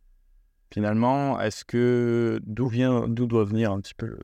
finalement, 0.72 1.40
est-ce 1.40 1.64
que 1.64 2.42
d'où 2.44 2.68
vient, 2.68 3.08
d'où 3.08 3.26
doit 3.26 3.46
venir 3.46 3.72
un 3.72 3.80
petit 3.80 3.94
peu 3.96 4.18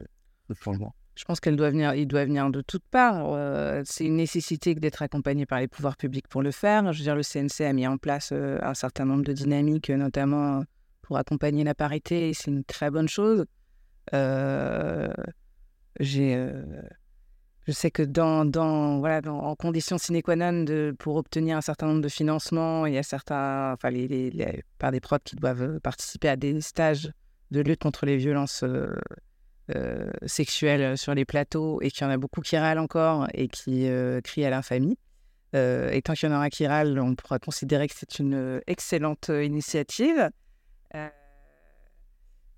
Je 1.15 1.25
pense 1.25 1.39
qu'elle 1.39 1.55
doit 1.55 1.69
venir, 1.69 1.93
il 1.93 2.07
doit 2.07 2.25
venir 2.25 2.49
de 2.49 2.61
toutes 2.61 2.85
parts. 2.89 3.33
Euh, 3.33 3.83
c'est 3.85 4.05
une 4.05 4.15
nécessité 4.15 4.73
d'être 4.73 5.03
accompagné 5.03 5.45
par 5.45 5.59
les 5.59 5.67
pouvoirs 5.67 5.95
publics 5.95 6.27
pour 6.27 6.41
le 6.41 6.51
faire. 6.51 6.91
Je 6.91 6.99
veux 6.99 7.03
dire, 7.03 7.15
le 7.15 7.21
CNC 7.21 7.61
a 7.65 7.73
mis 7.73 7.85
en 7.85 7.97
place 7.97 8.31
euh, 8.31 8.57
un 8.63 8.73
certain 8.73 9.05
nombre 9.05 9.23
de 9.23 9.33
dynamiques, 9.33 9.89
notamment 9.91 10.63
pour 11.03 11.17
accompagner 11.17 11.63
la 11.63 11.75
parité 11.75 12.29
et 12.29 12.33
c'est 12.33 12.49
une 12.49 12.63
très 12.63 12.89
bonne 12.89 13.07
chose. 13.09 13.45
j'ai 15.99 16.51
je 17.65 17.71
sais 17.71 17.91
que 17.91 18.03
dans, 18.03 18.43
dans, 18.43 18.99
voilà, 18.99 19.21
en 19.31 19.55
conditions 19.55 19.97
sine 19.97 20.21
qua 20.21 20.35
non 20.35 20.65
pour 20.99 21.15
obtenir 21.15 21.55
un 21.55 21.61
certain 21.61 21.87
nombre 21.87 22.01
de 22.01 22.09
financements, 22.09 22.85
il 22.85 22.93
y 22.93 22.97
a 22.97 23.03
certains, 23.03 23.71
enfin, 23.71 23.89
les, 23.89 24.05
les, 24.09 24.63
par 24.79 24.91
des 24.91 24.99
prods 24.99 25.19
qui 25.23 25.37
doivent 25.37 25.79
participer 25.79 26.27
à 26.27 26.35
des 26.35 26.59
stages 26.59 27.09
de 27.51 27.61
lutte 27.61 27.81
contre 27.81 28.05
les 28.05 28.17
violences 28.17 28.65
euh, 29.69 29.73
euh, 29.73 30.11
sexuelles 30.25 30.97
sur 30.97 31.15
les 31.15 31.23
plateaux 31.23 31.81
et 31.81 31.89
qu'il 31.89 32.05
y 32.05 32.05
en 32.05 32.09
a 32.09 32.17
beaucoup 32.17 32.41
qui 32.41 32.57
râlent 32.57 32.79
encore 32.79 33.27
et 33.33 33.47
qui 33.47 33.87
euh, 33.87 34.19
crient 34.21 34.45
à 34.45 34.49
l'infamie. 34.49 34.97
et 35.53 36.01
tant 36.03 36.13
qu'il 36.13 36.29
y 36.29 36.31
en 36.31 36.35
aura 36.35 36.49
qui 36.49 36.67
râlent, 36.67 36.99
on 36.99 37.15
pourra 37.15 37.39
considérer 37.39 37.87
que 37.87 37.93
c'est 37.95 38.19
une 38.19 38.61
excellente 38.67 39.29
initiative. 39.29 40.29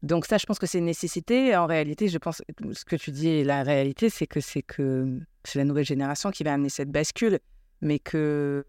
Donc 0.01 0.25
ça, 0.25 0.37
je 0.37 0.45
pense 0.45 0.59
que 0.59 0.65
c'est 0.65 0.77
une 0.77 0.85
nécessité. 0.85 1.55
En 1.55 1.65
réalité, 1.65 2.07
je 2.07 2.17
pense 2.17 2.41
ce 2.71 2.85
que 2.85 2.95
tu 2.95 3.11
dis, 3.11 3.43
la 3.43 3.63
réalité, 3.63 4.09
c'est 4.09 4.27
que 4.27 4.39
c'est 4.39 4.61
que 4.61 5.19
c'est 5.43 5.59
la 5.59 5.65
nouvelle 5.65 5.85
génération 5.85 6.31
qui 6.31 6.43
va 6.43 6.53
amener 6.53 6.69
cette 6.69 6.89
bascule, 6.89 7.39
mais 7.81 7.99
que 7.99 8.65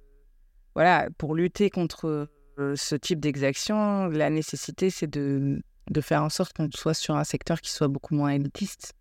voilà, 0.74 1.08
pour 1.18 1.34
lutter 1.34 1.70
contre 1.70 2.28
ce 2.58 2.96
type 2.96 3.20
d'exaction, 3.20 4.08
la 4.08 4.30
nécessité, 4.30 4.90
c'est 4.90 5.08
de, 5.08 5.60
de 5.90 6.00
faire 6.00 6.22
en 6.22 6.28
sorte 6.28 6.52
qu'on 6.56 6.68
soit 6.74 6.94
sur 6.94 7.16
un 7.16 7.24
secteur 7.24 7.60
qui 7.60 7.70
soit 7.70 7.88
beaucoup 7.88 8.14
moins 8.14 8.30
élitiste, 8.30 8.94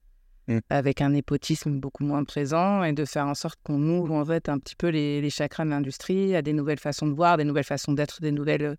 mmh. 0.47 0.59
avec 0.69 1.01
un 1.01 1.09
népotisme 1.09 1.79
beaucoup 1.79 2.03
moins 2.03 2.23
présent, 2.23 2.83
et 2.83 2.93
de 2.93 3.05
faire 3.05 3.27
en 3.27 3.35
sorte 3.35 3.59
qu'on 3.63 3.81
ouvre 3.89 4.13
en 4.13 4.25
fait 4.25 4.49
un 4.49 4.59
petit 4.59 4.75
peu 4.75 4.89
les, 4.89 5.21
les 5.21 5.29
chakras 5.29 5.65
de 5.65 5.69
l'industrie 5.69 6.35
à 6.35 6.41
des 6.41 6.53
nouvelles 6.53 6.79
façons 6.79 7.07
de 7.07 7.13
voir, 7.13 7.37
des 7.37 7.43
nouvelles 7.43 7.63
façons 7.63 7.93
d'être, 7.93 8.21
des 8.21 8.31
nouvelles 8.31 8.77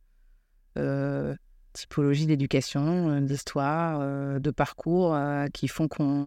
euh, 0.78 1.34
typologie 1.76 2.26
d'éducation, 2.26 3.10
euh, 3.10 3.20
d'histoire, 3.20 3.98
euh, 4.00 4.38
de 4.38 4.50
parcours 4.50 5.14
euh, 5.14 5.46
qui 5.52 5.68
font 5.68 5.88
qu'on 5.88 6.26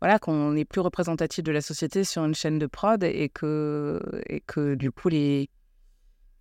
voilà, 0.00 0.18
qu'on 0.18 0.54
est 0.56 0.66
plus 0.66 0.82
représentatif 0.82 1.42
de 1.42 1.52
la 1.52 1.62
société 1.62 2.04
sur 2.04 2.22
une 2.24 2.34
chaîne 2.34 2.58
de 2.58 2.66
prod 2.66 3.02
et 3.02 3.30
que, 3.30 3.98
et 4.28 4.40
que 4.40 4.74
du 4.74 4.92
coup, 4.92 5.08
les, 5.08 5.48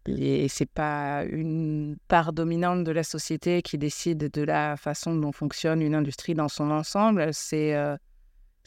les, 0.05 0.47
c'est 0.47 0.69
pas 0.69 1.24
une 1.25 1.97
part 2.07 2.33
dominante 2.33 2.83
de 2.83 2.91
la 2.91 3.03
société 3.03 3.62
qui 3.62 3.77
décide 3.77 4.29
de 4.31 4.41
la 4.41 4.77
façon 4.77 5.15
dont 5.15 5.31
fonctionne 5.31 5.81
une 5.81 5.95
industrie 5.95 6.33
dans 6.33 6.50
son 6.50 6.71
ensemble. 6.71 7.33
C'est 7.33 7.75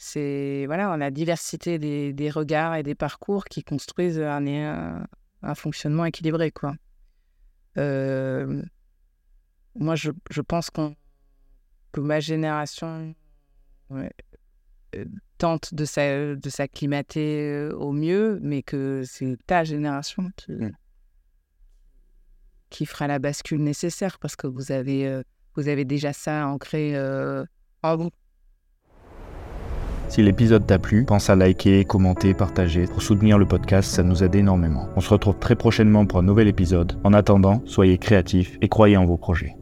c'est 0.01 0.65
voilà, 0.65 0.95
la 0.95 1.11
diversité 1.11 1.77
des, 1.77 2.29
regards 2.29 2.75
et 2.75 2.83
des 2.83 2.95
parcours 2.95 3.43
qui 3.43 3.63
construisent 3.63 4.21
un, 4.21 5.05
fonctionnement 5.55 6.05
équilibré. 6.05 6.51
Quoi. 6.51 6.73
Euh, 7.77 8.63
moi, 9.75 9.95
je, 9.95 10.11
je 10.31 10.41
pense 10.41 10.69
qu'on 10.69 10.95
que 11.91 11.99
ma 11.99 12.21
génération 12.21 13.13
euh, 13.91 15.05
tente 15.37 15.73
de 15.73 15.85
s'acclimater 15.85 17.51
euh, 17.51 17.75
au 17.75 17.91
mieux, 17.91 18.39
mais 18.41 18.61
que 18.61 19.03
c'est 19.05 19.37
ta 19.47 19.65
génération 19.65 20.31
qui, 20.37 20.51
mmh. 20.53 20.71
Qui 22.69 22.85
fera 22.85 23.07
la 23.07 23.19
bascule 23.19 23.61
nécessaire 23.61 24.19
parce 24.19 24.35
que 24.35 24.47
vous 24.47 24.71
avez, 24.71 25.07
euh, 25.07 25.23
vous 25.55 25.67
avez 25.67 25.85
déjà 25.85 26.13
ça 26.13 26.47
ancré 26.47 26.95
en 27.83 27.95
vous. 27.97 28.09
Si 30.09 30.23
l'épisode 30.23 30.65
t'a 30.65 30.79
plu, 30.79 31.05
pense 31.05 31.29
à 31.29 31.35
liker, 31.35 31.85
commenter, 31.85 32.33
partager. 32.33 32.87
Pour 32.87 33.03
soutenir 33.03 33.37
le 33.37 33.45
podcast, 33.45 33.91
ça 33.91 34.01
nous 34.01 34.23
aide 34.23 34.33
énormément. 34.33 34.89
On 34.95 35.01
se 35.01 35.09
retrouve 35.09 35.37
très 35.37 35.55
prochainement 35.55 36.07
pour 36.07 36.17
un 36.17 36.23
nouvel 36.23 36.47
épisode. 36.47 36.99
En 37.03 37.13
attendant, 37.13 37.61
soyez 37.65 37.99
créatifs 37.99 38.57
et 38.61 38.69
croyez 38.69 38.97
en 38.97 39.05
vos 39.05 39.17
projets. 39.17 39.58